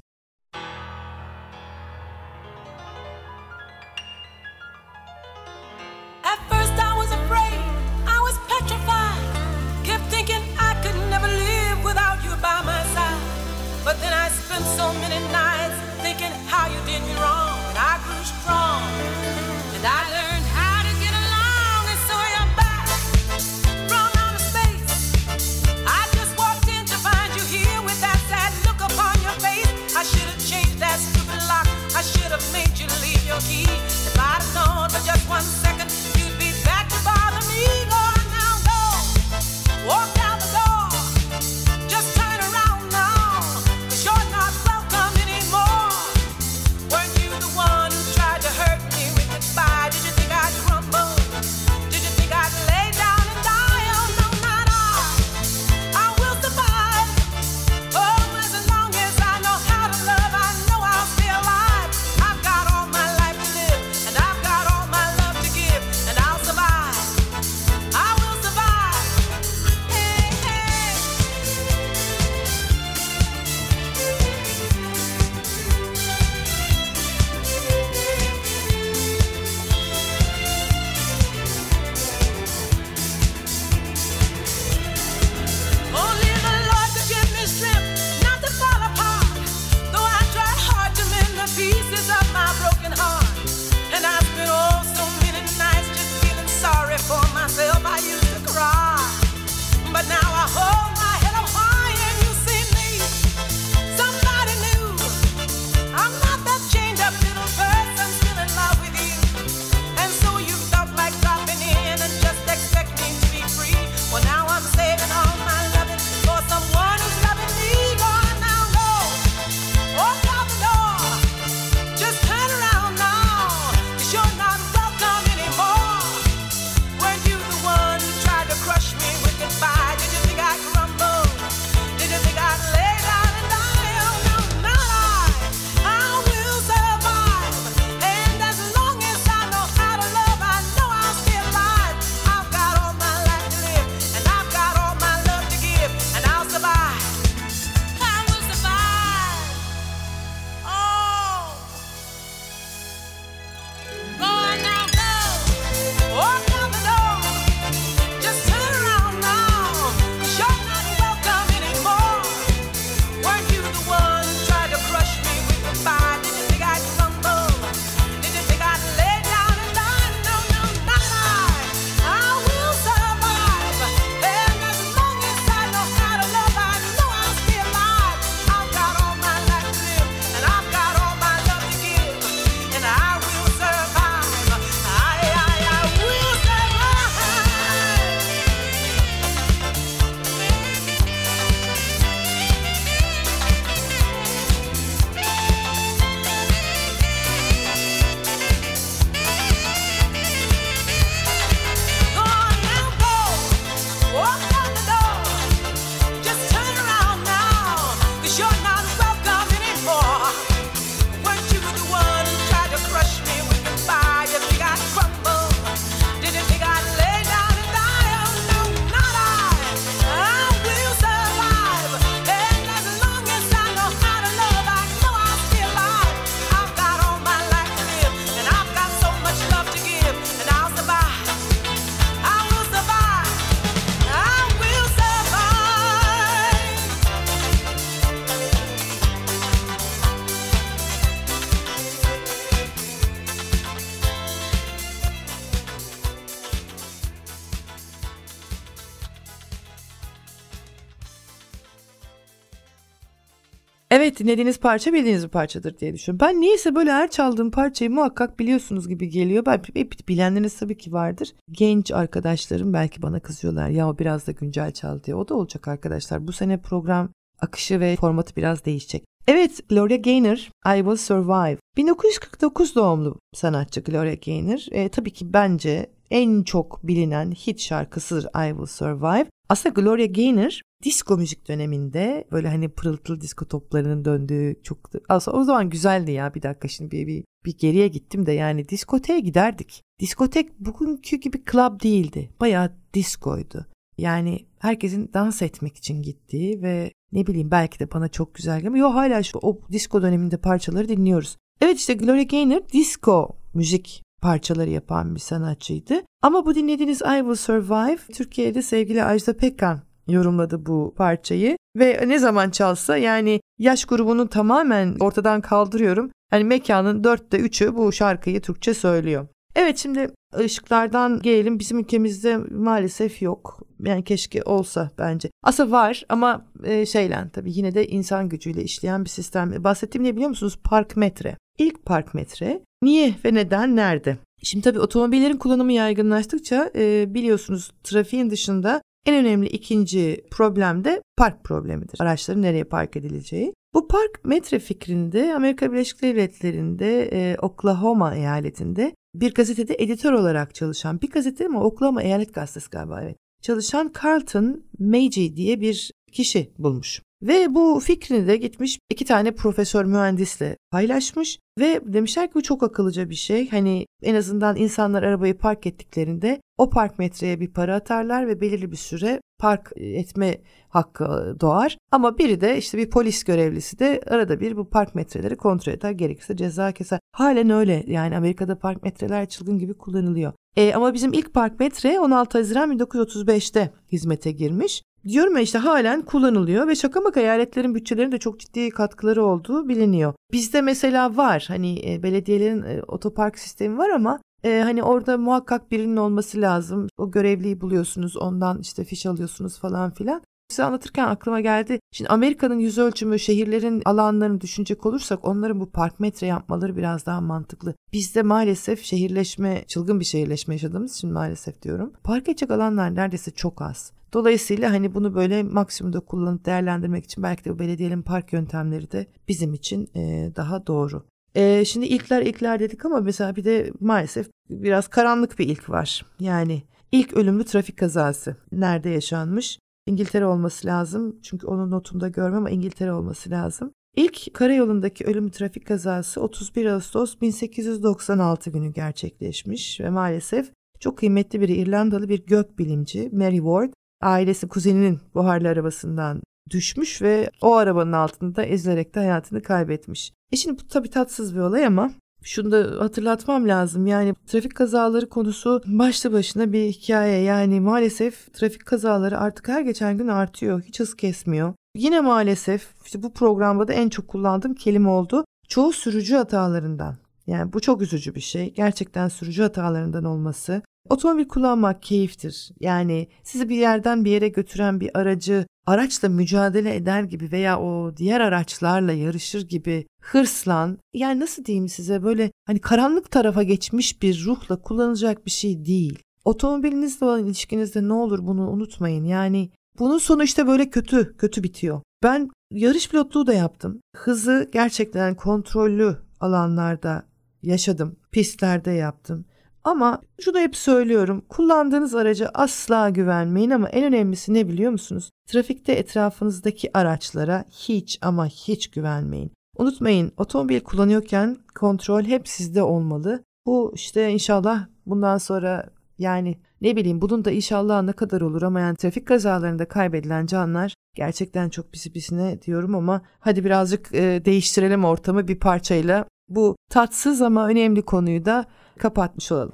Dinlediğiniz 254.19 254.59
parça 254.59 254.93
bildiğiniz 254.93 255.23
bir 255.23 255.29
parçadır 255.29 255.77
diye 255.77 255.93
düşünüyorum. 255.93 256.27
Ben 256.27 256.41
niyeyse 256.41 256.75
böyle 256.75 256.91
her 256.91 257.11
çaldığım 257.11 257.51
parçayı 257.51 257.91
muhakkak 257.91 258.39
biliyorsunuz 258.39 258.87
gibi 258.87 259.09
geliyor. 259.09 259.45
Ben 259.45 259.61
bilenleriniz 260.07 260.57
tabii 260.57 260.77
ki 260.77 260.93
vardır. 260.93 261.33
Genç 261.51 261.91
arkadaşlarım 261.91 262.73
belki 262.73 263.01
bana 263.01 263.19
kızıyorlar 263.19 263.69
ya 263.69 263.99
biraz 263.99 264.27
da 264.27 264.31
güncel 264.31 264.71
çal 264.71 265.03
diye. 265.03 265.15
O 265.15 265.27
da 265.27 265.35
olacak 265.35 265.67
arkadaşlar. 265.67 266.27
Bu 266.27 266.31
sene 266.31 266.61
program 266.61 267.09
akışı 267.41 267.79
ve 267.79 267.95
formatı 267.95 268.35
biraz 268.35 268.65
değişecek. 268.65 269.03
Evet 269.27 269.69
Gloria 269.69 269.97
Gaynor 269.97 270.37
I 270.75 270.77
Will 270.77 270.95
Survive. 270.95 271.57
1949 271.77 272.75
doğumlu 272.75 273.19
sanatçı 273.33 273.81
Gloria 273.81 274.15
Gaynor. 274.25 274.59
E, 274.71 274.89
tabii 274.89 275.11
ki 275.11 275.33
bence 275.33 275.89
en 276.11 276.43
çok 276.43 276.87
bilinen 276.87 277.31
hit 277.31 277.59
şarkısıdır 277.59 278.23
I 278.23 278.49
Will 278.49 278.65
Survive. 278.65 279.25
Aslında 279.49 279.81
Gloria 279.81 280.05
Gaynor 280.05 280.61
disco 280.83 281.17
müzik 281.17 281.47
döneminde 281.47 282.27
böyle 282.31 282.47
hani 282.47 282.69
pırıltılı 282.69 283.21
disco 283.21 283.45
toplarının 283.45 284.05
döndüğü 284.05 284.55
çok 284.63 284.89
aslında 285.09 285.37
o 285.37 285.43
zaman 285.43 285.69
güzeldi 285.69 286.11
ya 286.11 286.33
bir 286.33 286.41
dakika 286.41 286.67
şimdi 286.67 286.91
bir, 286.91 287.07
bir, 287.07 287.23
bir 287.45 287.57
geriye 287.57 287.87
gittim 287.87 288.25
de 288.25 288.31
yani 288.31 288.69
diskoteye 288.69 289.19
giderdik. 289.19 289.83
Diskotek 289.99 290.59
bugünkü 290.59 291.17
gibi 291.17 291.43
club 291.51 291.83
değildi. 291.83 292.29
Bayağı 292.39 292.71
diskoydu. 292.93 293.65
Yani 293.97 294.45
herkesin 294.59 295.11
dans 295.13 295.41
etmek 295.41 295.77
için 295.77 296.01
gittiği 296.01 296.61
ve 296.61 296.91
ne 297.11 297.27
bileyim 297.27 297.51
belki 297.51 297.79
de 297.79 297.91
bana 297.91 298.07
çok 298.07 298.35
güzel 298.35 298.61
gelmiyor. 298.61 298.87
Yok 298.87 298.95
hala 298.95 299.23
şu 299.23 299.39
o 299.41 299.61
disco 299.71 300.01
döneminde 300.01 300.37
parçaları 300.37 300.89
dinliyoruz. 300.89 301.37
Evet 301.61 301.77
işte 301.77 301.93
Gloria 301.93 302.23
Gaynor 302.23 302.61
disco 302.73 303.37
müzik 303.53 304.03
parçaları 304.21 304.69
yapan 304.69 305.15
bir 305.15 305.19
sanatçıydı. 305.19 305.93
Ama 306.21 306.45
bu 306.45 306.55
dinlediğiniz 306.55 307.01
I 307.01 307.19
Will 307.19 307.35
Survive 307.35 308.13
Türkiye'de 308.13 308.61
sevgili 308.61 309.03
Ajda 309.03 309.37
Pekkan 309.37 309.79
yorumladı 310.07 310.65
bu 310.65 310.93
parçayı 310.97 311.57
ve 311.75 312.03
ne 312.07 312.19
zaman 312.19 312.49
çalsa 312.49 312.97
yani 312.97 313.41
yaş 313.59 313.85
grubunu 313.85 314.29
tamamen 314.29 314.95
ortadan 314.99 315.41
kaldırıyorum. 315.41 316.11
Hani 316.29 316.43
mekanın 316.43 317.03
dörtte 317.03 317.39
üçü 317.39 317.75
bu 317.75 317.91
şarkıyı 317.91 318.41
Türkçe 318.41 318.73
söylüyor. 318.73 319.27
Evet 319.59 319.77
şimdi 319.77 320.09
ışıklardan 320.39 321.21
gelelim 321.21 321.59
bizim 321.59 321.79
ülkemizde 321.79 322.37
maalesef 322.37 323.21
yok. 323.21 323.59
Yani 323.85 324.03
keşke 324.03 324.43
olsa 324.43 324.91
bence. 324.97 325.29
Aslında 325.43 325.71
var 325.71 326.05
ama 326.09 326.45
e, 326.63 326.85
şeyle 326.85 327.29
tabii 327.33 327.51
yine 327.53 327.73
de 327.75 327.87
insan 327.87 328.29
gücüyle 328.29 328.63
işleyen 328.63 329.03
bir 329.03 329.09
sistem. 329.09 329.63
Bahsettiğim 329.63 330.07
ne 330.07 330.15
biliyor 330.15 330.29
musunuz? 330.29 330.59
Park 330.63 330.97
metre. 330.97 331.37
İlk 331.57 331.85
park 331.85 332.13
metre 332.13 332.61
niye 332.83 333.15
ve 333.25 333.33
neden 333.33 333.75
nerede? 333.75 334.17
Şimdi 334.43 334.63
tabii 334.63 334.79
otomobillerin 334.79 335.37
kullanımı 335.37 335.73
yaygınlaştıkça 335.73 336.71
e, 336.75 337.13
biliyorsunuz 337.13 337.71
trafiğin 337.83 338.29
dışında 338.29 338.81
en 339.05 339.25
önemli 339.25 339.47
ikinci 339.47 340.25
problem 340.31 340.83
de 340.83 341.01
park 341.17 341.43
problemidir. 341.43 342.01
Araçların 342.01 342.41
nereye 342.41 342.63
park 342.63 342.95
edileceği. 342.95 343.53
Bu 343.73 343.87
park 343.87 344.25
metre 344.25 344.59
fikrinde 344.59 345.35
Amerika 345.35 345.71
Birleşik 345.71 346.01
Devletleri'nde 346.01 347.09
e, 347.13 347.37
Oklahoma 347.41 348.15
eyaletinde 348.15 348.95
bir 349.15 349.33
gazetede 349.33 349.75
editör 349.79 350.13
olarak 350.13 350.55
çalışan 350.55 351.01
bir 351.01 351.09
gazete 351.09 351.45
ama 351.45 351.63
Oklahoma 351.63 352.03
Eyalet 352.03 352.33
Gazetesi 352.33 352.69
galiba 352.69 353.01
evet. 353.01 353.17
Çalışan 353.41 353.93
Carlton 354.03 354.63
Meiji 354.79 355.35
diye 355.35 355.61
bir 355.61 355.91
kişi 356.11 356.51
bulmuş. 356.57 357.01
Ve 357.21 357.55
bu 357.55 357.79
fikrini 357.79 358.27
de 358.27 358.37
gitmiş 358.37 358.79
iki 358.89 359.05
tane 359.05 359.31
profesör 359.31 359.85
mühendisle 359.85 360.57
paylaşmış 360.71 361.39
ve 361.59 361.81
demişler 361.85 362.27
ki 362.27 362.35
bu 362.35 362.41
çok 362.41 362.63
akıllıca 362.63 363.09
bir 363.09 363.15
şey. 363.15 363.49
Hani 363.49 363.85
en 364.03 364.15
azından 364.15 364.55
insanlar 364.55 365.03
arabayı 365.03 365.37
park 365.37 365.67
ettiklerinde 365.67 366.41
o 366.57 366.69
park 366.69 366.99
metreye 366.99 367.39
bir 367.39 367.53
para 367.53 367.75
atarlar 367.75 368.27
ve 368.27 368.41
belirli 368.41 368.71
bir 368.71 368.77
süre 368.77 369.21
park 369.39 369.71
etme 369.75 370.37
hakkı 370.69 371.35
doğar. 371.41 371.77
Ama 371.91 372.17
biri 372.17 372.41
de 372.41 372.57
işte 372.57 372.77
bir 372.77 372.89
polis 372.89 373.23
görevlisi 373.23 373.79
de 373.79 374.01
arada 374.07 374.39
bir 374.39 374.57
bu 374.57 374.69
park 374.69 374.95
metreleri 374.95 375.35
kontrol 375.35 375.73
eder 375.73 375.91
gerekirse 375.91 376.37
ceza 376.37 376.71
keser. 376.71 376.99
Halen 377.11 377.49
öyle 377.49 377.83
yani 377.87 378.17
Amerika'da 378.17 378.59
park 378.59 378.83
metreler 378.83 379.29
çılgın 379.29 379.59
gibi 379.59 379.73
kullanılıyor. 379.73 380.33
E, 380.55 380.73
ama 380.73 380.93
bizim 380.93 381.13
ilk 381.13 381.33
park 381.33 381.59
metre 381.59 381.99
16 381.99 382.37
Haziran 382.37 382.71
1935'te 382.71 383.73
hizmete 383.91 384.31
girmiş. 384.31 384.83
Diyorum 385.07 385.35
ya 385.35 385.41
işte 385.41 385.57
halen 385.57 386.01
kullanılıyor 386.01 386.67
ve 386.67 386.75
şaka 386.75 387.01
maka 387.01 387.19
eyaletlerin 387.19 387.75
bütçelerinde 387.75 388.17
çok 388.17 388.39
ciddi 388.39 388.69
katkıları 388.69 389.23
olduğu 389.25 389.69
biliniyor. 389.69 390.13
Bizde 390.31 390.61
mesela 390.61 391.17
var 391.17 391.45
hani 391.47 391.91
e, 391.91 392.03
belediyelerin 392.03 392.63
e, 392.63 392.81
otopark 392.87 393.39
sistemi 393.39 393.77
var 393.77 393.89
ama 393.89 394.19
e, 394.43 394.61
hani 394.63 394.83
orada 394.83 395.17
muhakkak 395.17 395.71
birinin 395.71 395.97
olması 395.97 396.41
lazım. 396.41 396.87
O 396.97 397.11
görevliyi 397.11 397.61
buluyorsunuz 397.61 398.17
ondan 398.17 398.59
işte 398.59 398.83
fiş 398.83 399.05
alıyorsunuz 399.05 399.59
falan 399.59 399.91
filan. 399.91 400.21
Size 400.49 400.63
anlatırken 400.63 401.07
aklıma 401.07 401.41
geldi. 401.41 401.79
Şimdi 401.91 402.09
Amerika'nın 402.09 402.59
yüz 402.59 402.77
ölçümü 402.77 403.19
şehirlerin 403.19 403.81
alanlarını 403.85 404.41
düşünecek 404.41 404.85
olursak 404.85 405.27
onların 405.27 405.59
bu 405.59 405.69
park 405.71 405.99
metre 405.99 406.27
yapmaları 406.27 406.77
biraz 406.77 407.05
daha 407.05 407.21
mantıklı. 407.21 407.75
Bizde 407.93 408.21
maalesef 408.21 408.83
şehirleşme, 408.83 409.63
çılgın 409.67 409.99
bir 409.99 410.05
şehirleşme 410.05 410.53
yaşadığımız 410.53 410.95
için 410.95 411.11
maalesef 411.11 411.61
diyorum. 411.61 411.93
Park 412.03 412.29
edecek 412.29 412.51
alanlar 412.51 412.95
neredeyse 412.95 413.31
çok 413.31 413.61
az. 413.61 413.91
Dolayısıyla 414.13 414.71
hani 414.71 414.93
bunu 414.93 415.15
böyle 415.15 415.43
maksimumda 415.43 415.99
kullanıp 415.99 416.45
değerlendirmek 416.45 417.05
için 417.05 417.23
belki 417.23 417.45
de 417.45 417.53
bu 417.53 417.59
belediyenin 417.59 418.01
park 418.01 418.33
yöntemleri 418.33 418.91
de 418.91 419.07
bizim 419.27 419.53
için 419.53 419.89
daha 420.35 420.67
doğru. 420.67 421.03
E, 421.35 421.65
şimdi 421.65 421.85
ilkler 421.85 422.21
ilkler 422.21 422.59
dedik 422.59 422.85
ama 422.85 422.99
mesela 422.99 423.35
bir 423.35 423.43
de 423.43 423.71
maalesef 423.79 424.29
biraz 424.49 424.87
karanlık 424.87 425.39
bir 425.39 425.47
ilk 425.47 425.69
var. 425.69 426.05
Yani 426.19 426.63
ilk 426.91 427.13
ölümlü 427.13 427.43
trafik 427.43 427.77
kazası 427.77 428.35
nerede 428.51 428.89
yaşanmış? 428.89 429.59
İngiltere 429.87 430.25
olması 430.25 430.67
lazım. 430.67 431.19
Çünkü 431.23 431.47
onun 431.47 431.71
notunda 431.71 432.07
görmem 432.07 432.37
ama 432.37 432.49
İngiltere 432.49 432.93
olması 432.93 433.29
lazım. 433.29 433.71
İlk 433.95 434.33
karayolundaki 434.33 435.05
ölüm 435.05 435.29
trafik 435.29 435.67
kazası 435.67 436.21
31 436.21 436.65
Ağustos 436.65 437.21
1896 437.21 438.49
günü 438.49 438.73
gerçekleşmiş 438.73 439.79
ve 439.79 439.89
maalesef 439.89 440.51
çok 440.79 440.97
kıymetli 440.97 441.41
bir 441.41 441.49
İrlandalı 441.49 442.09
bir 442.09 442.25
gök 442.25 442.59
bilimci 442.59 443.09
Mary 443.13 443.37
Ward 443.37 443.73
ailesi 444.01 444.47
kuzeninin 444.47 444.99
buharlı 445.15 445.47
arabasından 445.47 446.21
düşmüş 446.49 447.01
ve 447.01 447.29
o 447.41 447.55
arabanın 447.55 447.91
altında 447.91 448.43
ezilerek 448.43 448.95
de 448.95 448.99
hayatını 448.99 449.41
kaybetmiş. 449.41 450.11
E 450.31 450.35
şimdi 450.35 450.61
bu 450.61 450.67
tabii 450.67 450.89
tatsız 450.89 451.35
bir 451.35 451.39
olay 451.39 451.65
ama 451.65 451.91
şunu 452.23 452.51
da 452.51 452.83
hatırlatmam 452.83 453.47
lazım. 453.47 453.87
Yani 453.87 454.13
trafik 454.27 454.55
kazaları 454.55 455.09
konusu 455.09 455.61
başlı 455.65 456.13
başına 456.13 456.53
bir 456.53 456.69
hikaye. 456.71 457.21
Yani 457.21 457.59
maalesef 457.59 458.33
trafik 458.33 458.65
kazaları 458.65 459.19
artık 459.19 459.47
her 459.47 459.61
geçen 459.61 459.97
gün 459.97 460.07
artıyor. 460.07 460.61
Hiç 460.61 460.79
hız 460.79 460.95
kesmiyor. 460.95 461.53
Yine 461.75 462.01
maalesef 462.01 462.67
işte 462.85 463.03
bu 463.03 463.13
programda 463.13 463.67
da 463.67 463.73
en 463.73 463.89
çok 463.89 464.07
kullandığım 464.07 464.53
kelime 464.53 464.89
oldu. 464.89 465.25
Çoğu 465.47 465.73
sürücü 465.73 466.15
hatalarından. 466.15 466.97
Yani 467.27 467.53
bu 467.53 467.59
çok 467.59 467.81
üzücü 467.81 468.15
bir 468.15 468.21
şey. 468.21 468.53
Gerçekten 468.53 469.07
sürücü 469.07 469.41
hatalarından 469.41 470.03
olması. 470.03 470.61
Otomobil 470.89 471.27
kullanmak 471.27 471.81
keyiftir. 471.83 472.51
Yani 472.59 473.07
sizi 473.23 473.49
bir 473.49 473.55
yerden 473.55 474.05
bir 474.05 474.11
yere 474.11 474.27
götüren 474.27 474.79
bir 474.79 474.97
aracı 474.97 475.45
araçla 475.69 476.09
mücadele 476.09 476.75
eder 476.75 477.03
gibi 477.03 477.31
veya 477.31 477.59
o 477.59 477.97
diğer 477.97 478.21
araçlarla 478.21 478.91
yarışır 478.91 479.47
gibi 479.47 479.85
hırslan 480.01 480.77
yani 480.93 481.19
nasıl 481.19 481.45
diyeyim 481.45 481.69
size 481.69 482.03
böyle 482.03 482.31
hani 482.45 482.59
karanlık 482.59 483.11
tarafa 483.11 483.43
geçmiş 483.43 484.01
bir 484.01 484.25
ruhla 484.25 484.61
kullanılacak 484.61 485.25
bir 485.25 485.31
şey 485.31 485.65
değil. 485.65 485.99
Otomobilinizle 486.25 487.05
olan 487.05 487.25
ilişkinizde 487.25 487.87
ne 487.87 487.93
olur 487.93 488.27
bunu 488.27 488.49
unutmayın. 488.49 489.03
Yani 489.03 489.49
bunun 489.79 489.97
sonu 489.97 490.23
işte 490.23 490.47
böyle 490.47 490.69
kötü, 490.69 491.17
kötü 491.17 491.43
bitiyor. 491.43 491.81
Ben 492.03 492.29
yarış 492.51 492.89
pilotluğu 492.89 493.27
da 493.27 493.33
yaptım. 493.33 493.81
Hızı 493.95 494.49
gerçekten 494.53 495.15
kontrollü 495.15 495.97
alanlarda 496.19 497.03
yaşadım. 497.43 497.95
Pistlerde 498.11 498.71
yaptım. 498.71 499.25
Ama 499.69 500.01
şunu 500.21 500.39
hep 500.39 500.55
söylüyorum. 500.55 501.25
Kullandığınız 501.29 501.95
araca 501.95 502.31
asla 502.33 502.89
güvenmeyin 502.89 503.49
ama 503.49 503.69
en 503.69 503.83
önemlisi 503.83 504.33
ne 504.33 504.47
biliyor 504.47 504.71
musunuz? 504.71 505.09
Trafikte 505.27 505.73
etrafınızdaki 505.73 506.77
araçlara 506.77 507.45
hiç 507.51 507.99
ama 508.01 508.27
hiç 508.27 508.71
güvenmeyin. 508.71 509.31
Unutmayın 509.57 510.11
otomobil 510.17 510.59
kullanıyorken 510.59 511.37
kontrol 511.59 512.03
hep 512.03 512.27
sizde 512.27 512.63
olmalı. 512.63 513.23
Bu 513.45 513.71
işte 513.75 514.09
inşallah 514.09 514.65
bundan 514.85 515.17
sonra 515.17 515.69
yani 515.97 516.37
ne 516.61 516.75
bileyim 516.75 517.01
bunun 517.01 517.25
da 517.25 517.31
inşallah 517.31 517.81
ne 517.81 517.91
kadar 517.91 518.21
olur 518.21 518.41
ama 518.41 518.59
yani 518.59 518.75
trafik 518.75 519.07
kazalarında 519.07 519.67
kaybedilen 519.67 520.25
canlar 520.25 520.73
gerçekten 520.95 521.49
çok 521.49 521.71
pisi 521.71 521.93
pisine 521.93 522.41
diyorum 522.41 522.75
ama 522.75 523.01
hadi 523.19 523.45
birazcık 523.45 523.93
e, 523.93 524.25
değiştirelim 524.25 524.85
ortamı 524.85 525.27
bir 525.27 525.39
parçayla. 525.39 526.05
Bu 526.29 526.55
tatsız 526.69 527.21
ama 527.21 527.47
önemli 527.47 527.81
konuyu 527.81 528.25
da 528.25 528.45
kapatmış 528.79 529.31
olalım. 529.31 529.51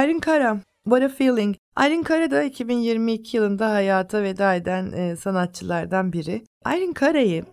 Irene 0.00 0.20
Cara 0.26 0.60
What 0.84 1.02
a 1.02 1.08
Feeling. 1.08 1.56
Irene 1.78 2.04
Cara 2.08 2.30
da 2.30 2.42
2022 2.42 3.36
yılında 3.36 3.70
hayata 3.70 4.22
veda 4.22 4.54
eden 4.54 4.92
e, 4.92 5.16
sanatçılardan 5.16 6.12
biri. 6.12 6.44
Irene 6.66 6.94
Cara'yı 7.00 7.44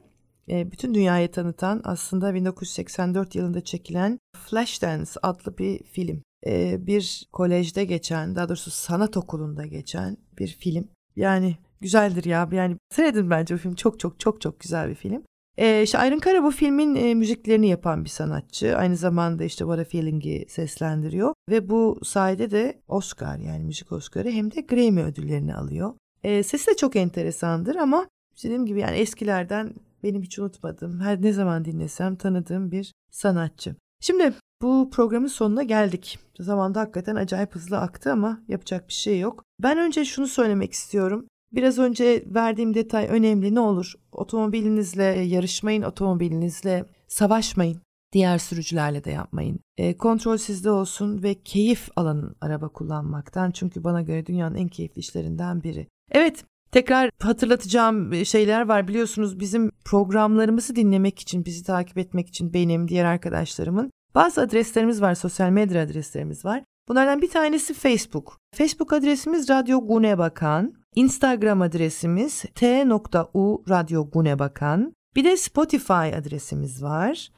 e, 0.49 0.71
bütün 0.71 0.93
dünyaya 0.93 1.31
tanıtan 1.31 1.81
aslında 1.83 2.33
1984 2.33 3.35
yılında 3.35 3.61
çekilen 3.61 4.19
Flashdance 4.35 5.11
adlı 5.21 5.57
bir 5.57 5.83
film. 5.83 6.23
E, 6.45 6.87
bir 6.87 7.27
kolejde 7.33 7.85
geçen, 7.85 8.35
daha 8.35 8.49
doğrusu 8.49 8.71
sanat 8.71 9.17
okulunda 9.17 9.65
geçen 9.65 10.17
bir 10.39 10.47
film. 10.47 10.87
Yani 11.15 11.57
güzeldir 11.81 12.23
ya. 12.23 12.49
Yani 12.51 12.77
seyredin 12.89 13.29
bence 13.29 13.55
bu 13.55 13.59
film. 13.59 13.75
Çok 13.75 13.99
çok 13.99 14.19
çok 14.19 14.41
çok 14.41 14.59
güzel 14.59 14.89
bir 14.89 14.95
film. 14.95 15.23
E, 15.57 15.83
işte 15.83 15.97
Irene 16.07 16.19
Cara 16.19 16.43
bu 16.43 16.51
filmin 16.51 16.95
e, 16.95 17.13
müziklerini 17.13 17.67
yapan 17.67 18.03
bir 18.03 18.09
sanatçı. 18.09 18.77
Aynı 18.77 18.95
zamanda 18.95 19.43
işte 19.43 19.63
What 19.65 19.79
a 19.79 19.83
Feeling'i 19.83 20.45
seslendiriyor. 20.49 21.33
Ve 21.49 21.69
bu 21.69 21.99
sayede 22.03 22.51
de 22.51 22.81
Oscar 22.87 23.37
yani 23.37 23.63
müzik 23.63 23.91
Oscar'ı 23.91 24.29
hem 24.29 24.51
de 24.51 24.61
Grammy 24.61 25.01
ödüllerini 25.01 25.55
alıyor. 25.55 25.93
E, 26.23 26.43
sesi 26.43 26.71
de 26.71 26.75
çok 26.75 26.95
enteresandır 26.95 27.75
ama 27.75 28.07
dediğim 28.43 28.65
gibi 28.65 28.79
yani 28.79 28.97
eskilerden 28.97 29.73
benim 30.03 30.23
hiç 30.23 30.39
unutmadığım, 30.39 30.99
her 30.99 31.21
ne 31.21 31.33
zaman 31.33 31.65
dinlesem 31.65 32.15
tanıdığım 32.15 32.71
bir 32.71 32.93
sanatçı. 33.11 33.75
Şimdi 34.01 34.33
bu 34.61 34.89
programın 34.89 35.27
sonuna 35.27 35.63
geldik. 35.63 36.19
Zamanda 36.39 36.79
hakikaten 36.79 37.15
acayip 37.15 37.55
hızlı 37.55 37.77
aktı 37.77 38.11
ama 38.11 38.41
yapacak 38.47 38.87
bir 38.87 38.93
şey 38.93 39.19
yok. 39.19 39.43
Ben 39.63 39.77
önce 39.77 40.05
şunu 40.05 40.27
söylemek 40.27 40.73
istiyorum. 40.73 41.27
Biraz 41.51 41.79
önce 41.79 42.23
verdiğim 42.27 42.73
detay 42.73 43.07
önemli. 43.09 43.55
Ne 43.55 43.59
olur 43.59 43.93
otomobilinizle 44.11 45.03
yarışmayın, 45.03 45.81
otomobilinizle 45.81 46.85
savaşmayın. 47.07 47.81
Diğer 48.13 48.37
sürücülerle 48.37 49.03
de 49.03 49.11
yapmayın. 49.11 49.59
E, 49.77 49.97
kontrol 49.97 50.37
sizde 50.37 50.71
olsun 50.71 51.23
ve 51.23 51.35
keyif 51.35 51.89
alın 51.95 52.35
araba 52.41 52.67
kullanmaktan. 52.67 53.51
Çünkü 53.51 53.83
bana 53.83 54.01
göre 54.01 54.25
dünyanın 54.25 54.55
en 54.55 54.67
keyifli 54.67 54.99
işlerinden 54.99 55.63
biri. 55.63 55.87
Evet, 56.11 56.45
tekrar 56.71 57.09
hatırlatacağım 57.19 58.25
şeyler 58.25 58.67
var. 58.67 58.87
Biliyorsunuz 58.87 59.39
bizim 59.39 59.71
programlarımızı 59.85 60.75
dinlemek 60.75 61.19
için, 61.19 61.45
bizi 61.45 61.63
takip 61.63 61.97
etmek 61.97 62.27
için 62.27 62.53
benim, 62.53 62.87
diğer 62.87 63.05
arkadaşlarımın 63.05 63.91
bazı 64.15 64.41
adreslerimiz 64.41 65.01
var, 65.01 65.15
sosyal 65.15 65.49
medya 65.49 65.83
adreslerimiz 65.83 66.45
var. 66.45 66.63
Bunlardan 66.87 67.21
bir 67.21 67.29
tanesi 67.29 67.73
Facebook. 67.73 68.37
Facebook 68.55 68.93
adresimiz 68.93 69.49
Radyo 69.49 69.81
Gunebakan. 69.81 70.73
Instagram 70.95 71.61
adresimiz 71.61 72.45
t.u 72.55 73.63
Radyo 73.69 74.09
Gunebakan. 74.09 74.93
Bir 75.15 75.23
de 75.23 75.37
Spotify 75.37 75.93
adresimiz 75.93 76.83
var. 76.83 77.29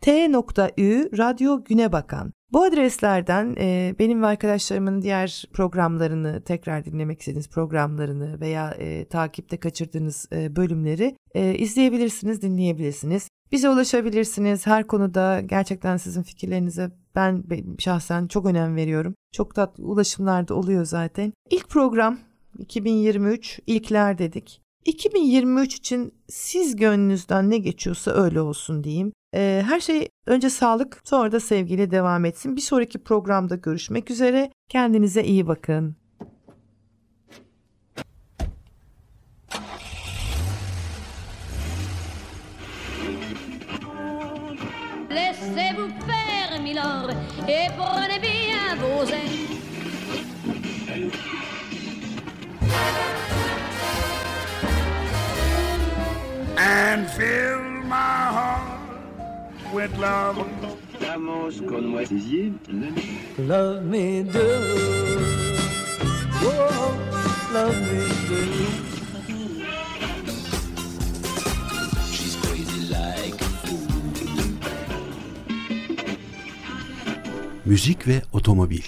t.ü 0.00 1.10
Radyo 1.18 1.64
Günebakan. 1.64 2.32
Bu 2.52 2.62
adreslerden 2.62 3.56
e, 3.58 3.94
benim 3.98 4.22
ve 4.22 4.26
arkadaşlarımın 4.26 5.02
diğer 5.02 5.44
programlarını 5.52 6.42
tekrar 6.44 6.84
dinlemek 6.84 7.20
istediğiniz 7.20 7.48
programlarını 7.50 8.40
veya 8.40 8.70
e, 8.70 9.04
takipte 9.04 9.56
kaçırdığınız 9.56 10.28
e, 10.32 10.56
bölümleri 10.56 11.16
e, 11.34 11.54
izleyebilirsiniz, 11.54 12.42
dinleyebilirsiniz. 12.42 13.28
Bize 13.52 13.70
ulaşabilirsiniz. 13.70 14.66
Her 14.66 14.86
konuda 14.86 15.40
gerçekten 15.40 15.96
sizin 15.96 16.22
fikirlerinize 16.22 16.90
Ben 17.14 17.50
be- 17.50 17.64
şahsen 17.78 18.26
çok 18.26 18.46
önem 18.46 18.76
veriyorum. 18.76 19.14
Çok 19.32 19.52
ulaşımlarda 19.78 20.54
oluyor 20.54 20.84
zaten. 20.84 21.32
İlk 21.50 21.68
program 21.68 22.18
2023 22.58 23.60
ilkler 23.66 24.18
dedik. 24.18 24.60
2023 24.84 25.74
için 25.74 26.14
siz 26.28 26.76
gönlünüzden 26.76 27.50
ne 27.50 27.58
geçiyorsa 27.58 28.10
öyle 28.10 28.40
olsun 28.40 28.84
diyeyim. 28.84 29.12
Ee, 29.34 29.62
her 29.66 29.80
şey 29.80 30.08
önce 30.26 30.50
sağlık 30.50 31.00
sonra 31.04 31.32
da 31.32 31.40
sevgiyle 31.40 31.90
devam 31.90 32.24
etsin. 32.24 32.56
Bir 32.56 32.60
sonraki 32.60 32.98
programda 32.98 33.56
görüşmek 33.56 34.10
üzere. 34.10 34.50
Kendinize 34.68 35.24
iyi 35.24 35.46
bakın. 35.46 35.96
Laissez-vous 45.10 45.88
faire, 46.06 46.60
Milord, 46.62 47.10
et 47.48 47.70
prenez 47.76 48.20
bien 48.22 48.76
vos 48.82 49.12
ailes. 49.12 49.48
And 56.58 57.08
fill 57.10 57.62
my 57.84 58.32
heart 58.36 59.72
with 59.72 59.96
love. 59.98 60.36
Con 61.68 61.86
moi. 61.86 62.04
Love 63.38 63.84
me 63.84 64.22
do. 64.22 64.48
Love 67.52 67.78
me 67.90 68.02
do. 68.28 68.40
she's 72.12 72.36
crazy 72.42 72.80
like 72.90 73.44
Müzik 77.64 78.06
ve 78.06 78.22
otomobil. 78.32 78.82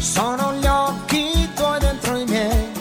Sono 0.00 0.54
gli 0.54 0.66
occhi 0.66 1.46
tuoi 1.54 1.78
dentro 1.78 2.16
i 2.16 2.24
miei, 2.24 2.72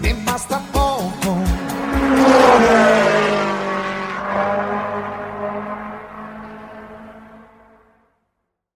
mi 0.00 0.12
basta 0.14 0.60
poco. 0.72 3.03